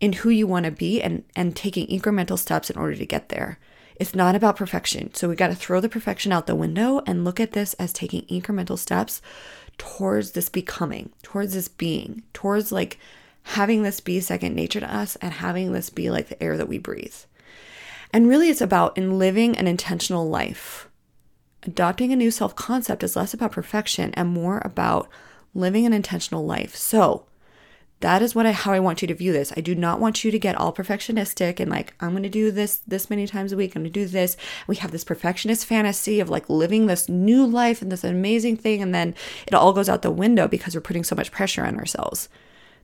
in 0.00 0.14
who 0.14 0.30
you 0.30 0.46
want 0.46 0.64
to 0.64 0.70
be 0.70 1.02
and, 1.02 1.24
and 1.36 1.54
taking 1.54 1.86
incremental 1.86 2.38
steps 2.38 2.70
in 2.70 2.78
order 2.78 2.96
to 2.96 3.06
get 3.06 3.28
there. 3.28 3.58
It's 3.96 4.14
not 4.14 4.34
about 4.34 4.56
perfection. 4.56 5.12
So 5.12 5.28
we 5.28 5.36
got 5.36 5.48
to 5.48 5.54
throw 5.54 5.80
the 5.80 5.88
perfection 5.88 6.32
out 6.32 6.46
the 6.46 6.54
window 6.54 7.02
and 7.06 7.24
look 7.24 7.38
at 7.38 7.52
this 7.52 7.74
as 7.74 7.92
taking 7.92 8.22
incremental 8.22 8.78
steps 8.78 9.20
towards 9.76 10.32
this 10.32 10.48
becoming, 10.48 11.10
towards 11.22 11.52
this 11.52 11.68
being, 11.68 12.22
towards 12.32 12.72
like 12.72 12.98
having 13.42 13.82
this 13.82 14.00
be 14.00 14.20
second 14.20 14.54
nature 14.54 14.80
to 14.80 14.94
us 14.94 15.16
and 15.16 15.34
having 15.34 15.72
this 15.72 15.90
be 15.90 16.10
like 16.10 16.28
the 16.28 16.42
air 16.42 16.56
that 16.56 16.68
we 16.68 16.78
breathe. 16.78 17.14
And 18.12 18.28
really, 18.28 18.48
it's 18.48 18.60
about 18.60 18.96
in 18.96 19.18
living 19.18 19.56
an 19.56 19.66
intentional 19.66 20.28
life. 20.28 20.88
Adopting 21.62 22.12
a 22.12 22.16
new 22.16 22.30
self 22.30 22.56
concept 22.56 23.04
is 23.04 23.16
less 23.16 23.34
about 23.34 23.52
perfection 23.52 24.12
and 24.14 24.28
more 24.28 24.62
about 24.64 25.08
living 25.54 25.84
an 25.86 25.92
intentional 25.92 26.44
life. 26.44 26.74
So, 26.74 27.26
that 28.00 28.22
is 28.22 28.34
what 28.34 28.46
I 28.46 28.52
how 28.52 28.72
I 28.72 28.80
want 28.80 29.02
you 29.02 29.08
to 29.08 29.14
view 29.14 29.32
this. 29.32 29.52
I 29.56 29.60
do 29.60 29.74
not 29.74 30.00
want 30.00 30.24
you 30.24 30.30
to 30.30 30.38
get 30.38 30.56
all 30.56 30.72
perfectionistic 30.72 31.60
and 31.60 31.70
like 31.70 31.94
I'm 32.00 32.10
going 32.10 32.22
to 32.22 32.28
do 32.28 32.50
this 32.50 32.78
this 32.86 33.10
many 33.10 33.26
times 33.26 33.52
a 33.52 33.56
week. 33.56 33.76
I'm 33.76 33.82
going 33.82 33.92
to 33.92 34.00
do 34.00 34.06
this. 34.06 34.36
We 34.66 34.76
have 34.76 34.90
this 34.90 35.04
perfectionist 35.04 35.66
fantasy 35.66 36.18
of 36.18 36.30
like 36.30 36.48
living 36.48 36.86
this 36.86 37.08
new 37.08 37.46
life 37.46 37.82
and 37.82 37.92
this 37.92 38.04
amazing 38.04 38.56
thing 38.56 38.80
and 38.80 38.94
then 38.94 39.14
it 39.46 39.54
all 39.54 39.72
goes 39.72 39.88
out 39.88 40.02
the 40.02 40.10
window 40.10 40.48
because 40.48 40.74
we're 40.74 40.80
putting 40.80 41.04
so 41.04 41.14
much 41.14 41.30
pressure 41.30 41.64
on 41.64 41.78
ourselves. 41.78 42.28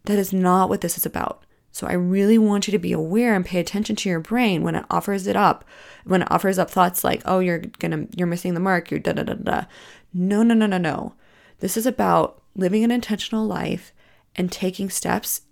That 0.04 0.18
is 0.18 0.32
not 0.32 0.68
what 0.68 0.82
this 0.82 0.98
is 0.98 1.06
about. 1.06 1.42
So 1.72 1.86
I 1.86 1.92
really 1.92 2.38
want 2.38 2.66
you 2.66 2.72
to 2.72 2.78
be 2.78 2.92
aware 2.92 3.34
and 3.34 3.44
pay 3.44 3.58
attention 3.60 3.96
to 3.96 4.08
your 4.08 4.20
brain 4.20 4.62
when 4.62 4.74
it 4.74 4.86
offers 4.90 5.26
it 5.26 5.36
up, 5.36 5.64
when 6.04 6.22
it 6.22 6.30
offers 6.30 6.58
up 6.58 6.70
thoughts 6.70 7.04
like, 7.04 7.20
"Oh, 7.26 7.40
you're 7.40 7.58
gonna, 7.58 8.06
you're 8.16 8.26
missing 8.26 8.54
the 8.54 8.60
mark. 8.60 8.90
You're 8.90 9.00
da 9.00 9.12
da 9.12 9.24
da 9.24 9.34
da." 9.34 9.64
No, 10.14 10.42
no, 10.42 10.54
no, 10.54 10.64
no, 10.66 10.78
no. 10.78 11.12
This 11.60 11.76
is 11.76 11.84
about 11.84 12.40
living 12.54 12.82
an 12.82 12.90
intentional 12.90 13.46
life 13.46 13.92
and 14.36 14.52
taking 14.52 14.90
steps 14.90 15.42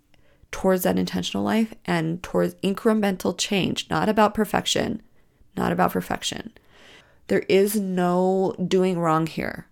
towards 0.51 0.83
that 0.83 0.97
intentional 0.97 1.43
life 1.43 1.73
and 1.85 2.23
towards 2.23 2.55
incremental 2.55 3.37
change. 3.37 3.89
Not 3.89 4.07
about 4.07 4.33
perfection. 4.33 5.01
Not 5.57 5.71
about 5.71 5.91
perfection. 5.91 6.53
There 7.27 7.43
is 7.49 7.75
no 7.79 8.55
doing 8.65 8.99
wrong 8.99 9.27
here. 9.27 9.67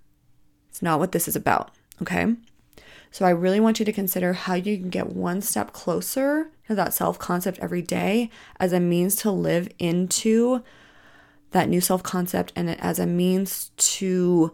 It's 0.69 0.82
not 0.82 0.99
what 0.99 1.12
this 1.12 1.28
is 1.28 1.36
about. 1.36 1.71
Okay. 2.02 2.36
So 3.12 3.26
I 3.26 3.30
really 3.30 3.60
want 3.60 3.80
you 3.80 3.86
to 3.86 3.93
consider 3.93 4.34
how 4.34 4.56
you 4.56 4.76
can 4.78 4.89
get 4.89 5.13
one 5.13 5.41
step 5.41 5.71
closer 5.71 6.49
to 6.67 6.76
that 6.76 6.93
self 6.93 7.19
concept 7.19 7.60
every 7.60 7.82
day 7.82 8.30
as 8.60 8.73
a 8.73 8.80
means 8.80 9.15
to 9.17 9.30
live 9.30 9.69
into 9.78 10.63
that 11.52 11.69
new 11.69 11.80
self 11.80 12.02
concept 12.02 12.52
and 12.56 12.69
as 12.82 12.97
a 12.99 13.06
means 13.06 13.69
to 13.78 14.52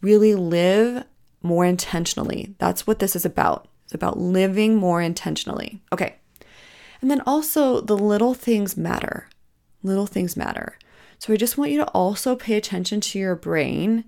really 0.00 0.34
live 0.34 1.04
more 1.40 1.64
intentionally. 1.64 2.54
That's 2.58 2.86
what 2.86 2.98
this 2.98 3.14
is 3.14 3.24
about. 3.24 3.68
It's 3.84 3.94
about 3.94 4.18
living 4.18 4.76
more 4.76 5.00
intentionally. 5.00 5.80
Okay. 5.92 6.16
And 7.00 7.10
then 7.10 7.20
also, 7.26 7.80
the 7.80 7.98
little 7.98 8.34
things 8.34 8.76
matter. 8.76 9.28
Little 9.82 10.06
things 10.06 10.36
matter. 10.36 10.78
So 11.18 11.32
I 11.32 11.36
just 11.36 11.58
want 11.58 11.70
you 11.70 11.78
to 11.78 11.88
also 11.88 12.36
pay 12.36 12.56
attention 12.56 13.00
to 13.02 13.18
your 13.18 13.36
brain 13.36 14.04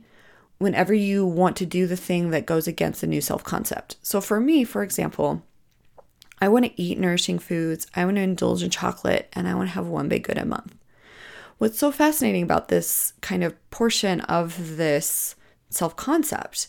whenever 0.58 0.94
you 0.94 1.26
want 1.26 1.56
to 1.56 1.66
do 1.66 1.86
the 1.86 1.96
thing 1.96 2.30
that 2.30 2.46
goes 2.46 2.66
against 2.66 3.00
the 3.00 3.06
new 3.06 3.20
self 3.20 3.44
concept. 3.44 3.96
So, 4.02 4.20
for 4.20 4.40
me, 4.40 4.64
for 4.64 4.82
example, 4.82 5.42
I 6.40 6.48
want 6.48 6.64
to 6.66 6.82
eat 6.82 6.98
nourishing 6.98 7.38
foods, 7.38 7.86
I 7.94 8.04
want 8.04 8.16
to 8.16 8.22
indulge 8.22 8.62
in 8.62 8.70
chocolate, 8.70 9.28
and 9.32 9.48
I 9.48 9.54
want 9.54 9.68
to 9.68 9.74
have 9.74 9.86
one 9.86 10.08
big 10.08 10.24
good 10.24 10.38
a 10.38 10.44
month. 10.44 10.74
What's 11.58 11.78
so 11.78 11.90
fascinating 11.90 12.42
about 12.42 12.68
this 12.68 13.14
kind 13.22 13.42
of 13.42 13.70
portion 13.70 14.20
of 14.22 14.76
this 14.76 15.34
self 15.70 15.96
concept 15.96 16.68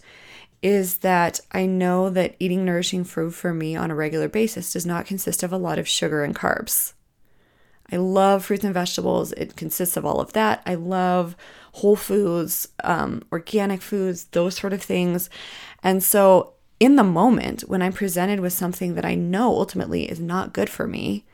is 0.62 0.98
that 0.98 1.40
I 1.52 1.66
know 1.66 2.10
that 2.10 2.36
eating 2.40 2.66
nourishing 2.66 3.04
food 3.04 3.36
for 3.36 3.54
me 3.54 3.76
on 3.76 3.92
a 3.92 3.96
regular 3.96 4.28
basis 4.28 4.74
does 4.74 4.86
not 4.86 5.06
consist 5.06 5.44
of 5.44 5.54
a 5.54 5.58
lot 5.58 5.78
of 5.78 5.88
sugar 5.88 6.24
and 6.24 6.36
carbs. 6.36 6.94
I 7.92 7.98
love 7.98 8.46
fruits 8.46 8.64
and 8.64 8.74
vegetables. 8.74 9.32
It 9.34 9.56
consists 9.56 9.96
of 9.96 10.06
all 10.06 10.20
of 10.20 10.34
that. 10.34 10.62
I 10.66 10.76
love 10.76 11.36
whole 11.74 11.96
foods, 11.96 12.68
um, 12.84 13.24
organic 13.32 13.82
foods, 13.82 14.26
those 14.26 14.56
sort 14.56 14.74
of 14.74 14.82
things. 14.82 15.30
And 15.84 16.04
so, 16.04 16.54
in 16.80 16.96
the 16.96 17.04
moment, 17.04 17.62
when 17.62 17.82
I'm 17.82 17.94
presented 17.94 18.40
with 18.40 18.54
something 18.54 18.96
that 18.96 19.06
I 19.06 19.16
know 19.16 19.50
ultimately 19.50 20.10
is 20.10 20.20
not 20.20 20.54
good 20.54 20.70
for 20.70 20.86
me, 20.86 21.26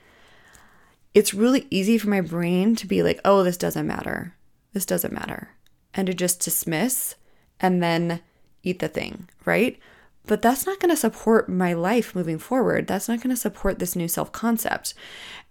it's 1.14 1.34
really 1.34 1.68
easy 1.70 1.98
for 1.98 2.10
my 2.10 2.22
brain 2.22 2.76
to 2.76 2.88
be 2.88 3.04
like, 3.04 3.20
oh, 3.26 3.44
this 3.44 3.58
doesn't 3.58 3.88
matter. 3.88 4.36
This 4.74 4.86
doesn't 4.86 5.14
matter. 5.14 5.50
And 5.94 6.08
to 6.08 6.14
just 6.14 6.40
dismiss 6.42 7.16
and 7.60 7.82
then 7.82 8.22
eat 8.64 8.80
the 8.80 8.88
thing, 8.88 9.30
right? 9.46 9.80
But 10.26 10.42
that's 10.42 10.66
not 10.66 10.80
going 10.80 10.90
to 10.90 10.98
support 10.98 11.50
my 11.50 11.74
life 11.74 12.16
moving 12.16 12.40
forward. 12.40 12.88
That's 12.88 13.10
not 13.10 13.22
going 13.22 13.36
to 13.36 13.40
support 13.40 13.80
this 13.80 13.96
new 13.96 14.08
self 14.08 14.32
concept. 14.32 14.94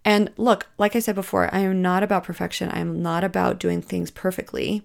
And 0.05 0.33
look, 0.37 0.68
like 0.79 0.96
I 0.96 1.01
said 1.01 1.14
before, 1.14 1.55
I 1.55 1.61
am 1.61 1.83
not 1.83 2.03
about 2.03 2.25
perfection. 2.25 2.70
I 2.70 2.81
am 2.81 3.03
not 3.03 3.22
about 3.22 3.61
doing 3.61 3.83
things 3.83 4.11
perfectly. 4.11 4.83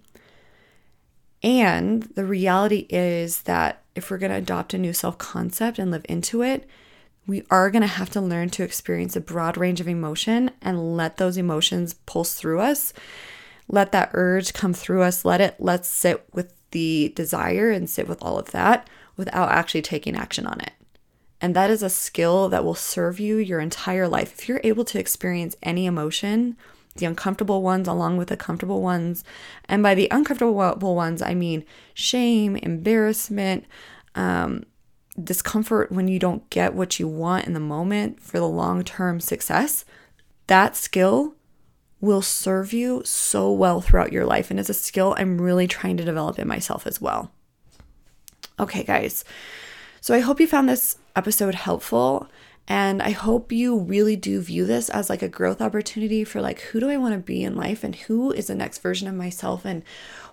And 1.41 2.03
the 2.15 2.25
reality 2.25 2.85
is 2.89 3.43
that 3.43 3.83
if 3.95 4.11
we're 4.11 4.17
going 4.17 4.31
to 4.31 4.37
adopt 4.37 4.73
a 4.73 4.77
new 4.77 4.93
self 4.93 5.17
concept 5.17 5.79
and 5.79 5.89
live 5.89 6.05
into 6.09 6.41
it, 6.41 6.67
we 7.25 7.43
are 7.49 7.69
going 7.69 7.81
to 7.81 7.87
have 7.87 8.09
to 8.11 8.21
learn 8.21 8.49
to 8.51 8.63
experience 8.63 9.15
a 9.15 9.21
broad 9.21 9.57
range 9.57 9.81
of 9.81 9.87
emotion 9.87 10.51
and 10.61 10.95
let 10.95 11.17
those 11.17 11.37
emotions 11.37 11.93
pulse 11.93 12.33
through 12.33 12.59
us. 12.59 12.93
Let 13.67 13.91
that 13.91 14.11
urge 14.13 14.53
come 14.53 14.73
through 14.73 15.03
us. 15.03 15.25
Let 15.25 15.41
it, 15.41 15.55
let's 15.59 15.89
sit 15.89 16.25
with 16.33 16.53
the 16.71 17.13
desire 17.15 17.71
and 17.71 17.89
sit 17.89 18.07
with 18.07 18.21
all 18.21 18.37
of 18.37 18.51
that 18.51 18.89
without 19.15 19.49
actually 19.49 19.81
taking 19.81 20.15
action 20.15 20.45
on 20.45 20.59
it. 20.61 20.71
And 21.39 21.55
that 21.55 21.69
is 21.69 21.83
a 21.83 21.89
skill 21.89 22.49
that 22.49 22.63
will 22.63 22.75
serve 22.75 23.19
you 23.19 23.37
your 23.37 23.59
entire 23.59 24.07
life. 24.07 24.33
If 24.33 24.49
you're 24.49 24.61
able 24.63 24.85
to 24.85 24.99
experience 24.99 25.55
any 25.61 25.85
emotion, 25.85 26.57
the 26.95 27.05
uncomfortable 27.05 27.61
ones 27.61 27.87
along 27.87 28.17
with 28.17 28.29
the 28.29 28.37
comfortable 28.37 28.81
ones, 28.81 29.23
and 29.65 29.83
by 29.83 29.93
the 29.93 30.07
uncomfortable 30.09 30.95
ones, 30.95 31.21
I 31.21 31.35
mean 31.35 31.63
shame, 31.93 32.55
embarrassment, 32.55 33.65
um, 34.15 34.63
discomfort 35.23 35.91
when 35.91 36.07
you 36.07 36.19
don't 36.19 36.47
get 36.49 36.73
what 36.73 36.99
you 36.99 37.07
want 37.07 37.45
in 37.45 37.53
the 37.53 37.59
moment 37.59 38.21
for 38.21 38.39
the 38.39 38.47
long 38.47 38.83
term 38.83 39.19
success, 39.19 39.85
that 40.47 40.75
skill 40.75 41.35
will 41.99 42.21
serve 42.21 42.73
you 42.73 43.01
so 43.03 43.51
well 43.51 43.81
throughout 43.81 44.13
your 44.13 44.25
life. 44.25 44.51
And 44.51 44.59
it's 44.59 44.69
a 44.69 44.73
skill 44.73 45.15
I'm 45.17 45.41
really 45.41 45.67
trying 45.67 45.97
to 45.97 46.05
develop 46.05 46.37
in 46.37 46.47
myself 46.47 46.85
as 46.85 47.01
well. 47.01 47.31
Okay, 48.59 48.83
guys. 48.83 49.23
So 50.01 50.13
I 50.13 50.19
hope 50.19 50.39
you 50.39 50.47
found 50.47 50.69
this 50.69 50.97
episode 51.15 51.55
helpful. 51.55 52.27
And 52.67 53.01
I 53.01 53.11
hope 53.11 53.51
you 53.51 53.79
really 53.79 54.15
do 54.17 54.41
view 54.41 54.65
this 54.65 54.89
as 54.89 55.09
like 55.09 55.21
a 55.21 55.29
growth 55.29 55.61
opportunity 55.61 56.23
for 56.23 56.41
like, 56.41 56.59
who 56.59 56.79
do 56.79 56.89
I 56.89 56.97
want 56.97 57.13
to 57.13 57.19
be 57.19 57.43
in 57.43 57.55
life 57.55 57.83
and 57.83 57.95
who 57.95 58.31
is 58.31 58.47
the 58.47 58.55
next 58.55 58.79
version 58.79 59.07
of 59.07 59.15
myself 59.15 59.63
and 59.63 59.83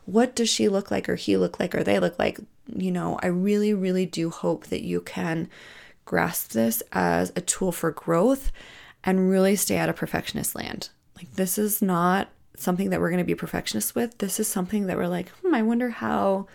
what 0.04 0.34
does 0.34 0.48
she 0.48 0.68
look 0.68 0.90
like 0.90 1.08
or 1.08 1.14
he 1.14 1.36
look 1.36 1.60
like 1.60 1.74
or 1.74 1.84
they 1.84 1.98
look 1.98 2.18
like? 2.18 2.40
You 2.74 2.90
know, 2.90 3.18
I 3.22 3.28
really, 3.28 3.72
really 3.72 4.04
do 4.04 4.30
hope 4.30 4.66
that 4.66 4.82
you 4.82 5.00
can 5.00 5.48
grasp 6.04 6.50
this 6.50 6.82
as 6.92 7.32
a 7.36 7.40
tool 7.40 7.72
for 7.72 7.90
growth 7.90 8.50
and 9.04 9.30
really 9.30 9.56
stay 9.56 9.76
out 9.76 9.88
of 9.88 9.96
perfectionist 9.96 10.54
land. 10.54 10.90
Like, 11.16 11.32
this 11.34 11.58
is 11.58 11.80
not 11.80 12.28
something 12.56 12.90
that 12.90 13.00
we're 13.00 13.10
going 13.10 13.18
to 13.18 13.24
be 13.24 13.34
perfectionists 13.34 13.94
with. 13.94 14.18
This 14.18 14.38
is 14.38 14.48
something 14.48 14.86
that 14.86 14.96
we're 14.96 15.08
like, 15.08 15.28
hmm, 15.28 15.54
I 15.54 15.62
wonder 15.62 15.90
how 15.90 16.46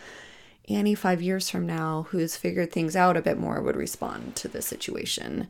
Annie, 0.67 0.95
five 0.95 1.21
years 1.21 1.49
from 1.49 1.65
now, 1.65 2.07
who's 2.09 2.35
figured 2.35 2.71
things 2.71 2.95
out 2.95 3.17
a 3.17 3.21
bit 3.21 3.37
more, 3.37 3.61
would 3.61 3.75
respond 3.75 4.35
to 4.37 4.47
this 4.47 4.65
situation. 4.65 5.47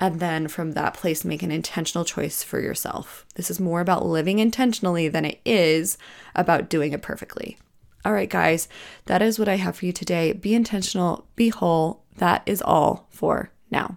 And 0.00 0.18
then 0.18 0.48
from 0.48 0.72
that 0.72 0.94
place, 0.94 1.24
make 1.24 1.42
an 1.42 1.52
intentional 1.52 2.04
choice 2.04 2.42
for 2.42 2.60
yourself. 2.60 3.26
This 3.36 3.50
is 3.50 3.60
more 3.60 3.80
about 3.80 4.04
living 4.04 4.38
intentionally 4.38 5.08
than 5.08 5.24
it 5.24 5.40
is 5.44 5.98
about 6.34 6.68
doing 6.68 6.92
it 6.92 7.02
perfectly. 7.02 7.58
All 8.04 8.12
right, 8.12 8.28
guys, 8.28 8.68
that 9.06 9.22
is 9.22 9.38
what 9.38 9.48
I 9.48 9.56
have 9.56 9.76
for 9.76 9.86
you 9.86 9.92
today. 9.92 10.32
Be 10.32 10.54
intentional, 10.54 11.26
be 11.36 11.48
whole. 11.48 12.02
That 12.16 12.42
is 12.44 12.60
all 12.60 13.06
for 13.10 13.50
now. 13.70 13.96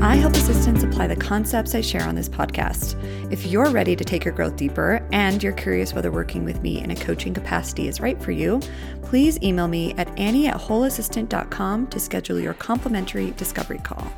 I 0.00 0.16
help 0.16 0.34
assistants 0.34 0.84
apply 0.84 1.06
the 1.06 1.16
concepts 1.16 1.74
I 1.74 1.80
share 1.80 2.02
on 2.06 2.14
this 2.14 2.28
podcast. 2.28 3.00
If 3.32 3.46
you're 3.46 3.70
ready 3.70 3.96
to 3.96 4.04
take 4.04 4.26
your 4.26 4.34
growth 4.34 4.56
deeper 4.56 5.06
and 5.10 5.42
you're 5.42 5.54
curious 5.54 5.94
whether 5.94 6.12
working 6.12 6.44
with 6.44 6.60
me 6.60 6.82
in 6.82 6.90
a 6.90 6.96
coaching 6.96 7.32
capacity 7.32 7.88
is 7.88 7.98
right 7.98 8.20
for 8.22 8.30
you, 8.30 8.60
please 9.02 9.42
email 9.42 9.68
me 9.68 9.94
at 9.94 10.06
annie 10.18 10.48
at 10.48 10.56
wholeassistant.com 10.56 11.86
to 11.86 11.98
schedule 11.98 12.38
your 12.38 12.52
complimentary 12.54 13.30
discovery 13.32 13.78
call. 13.78 14.12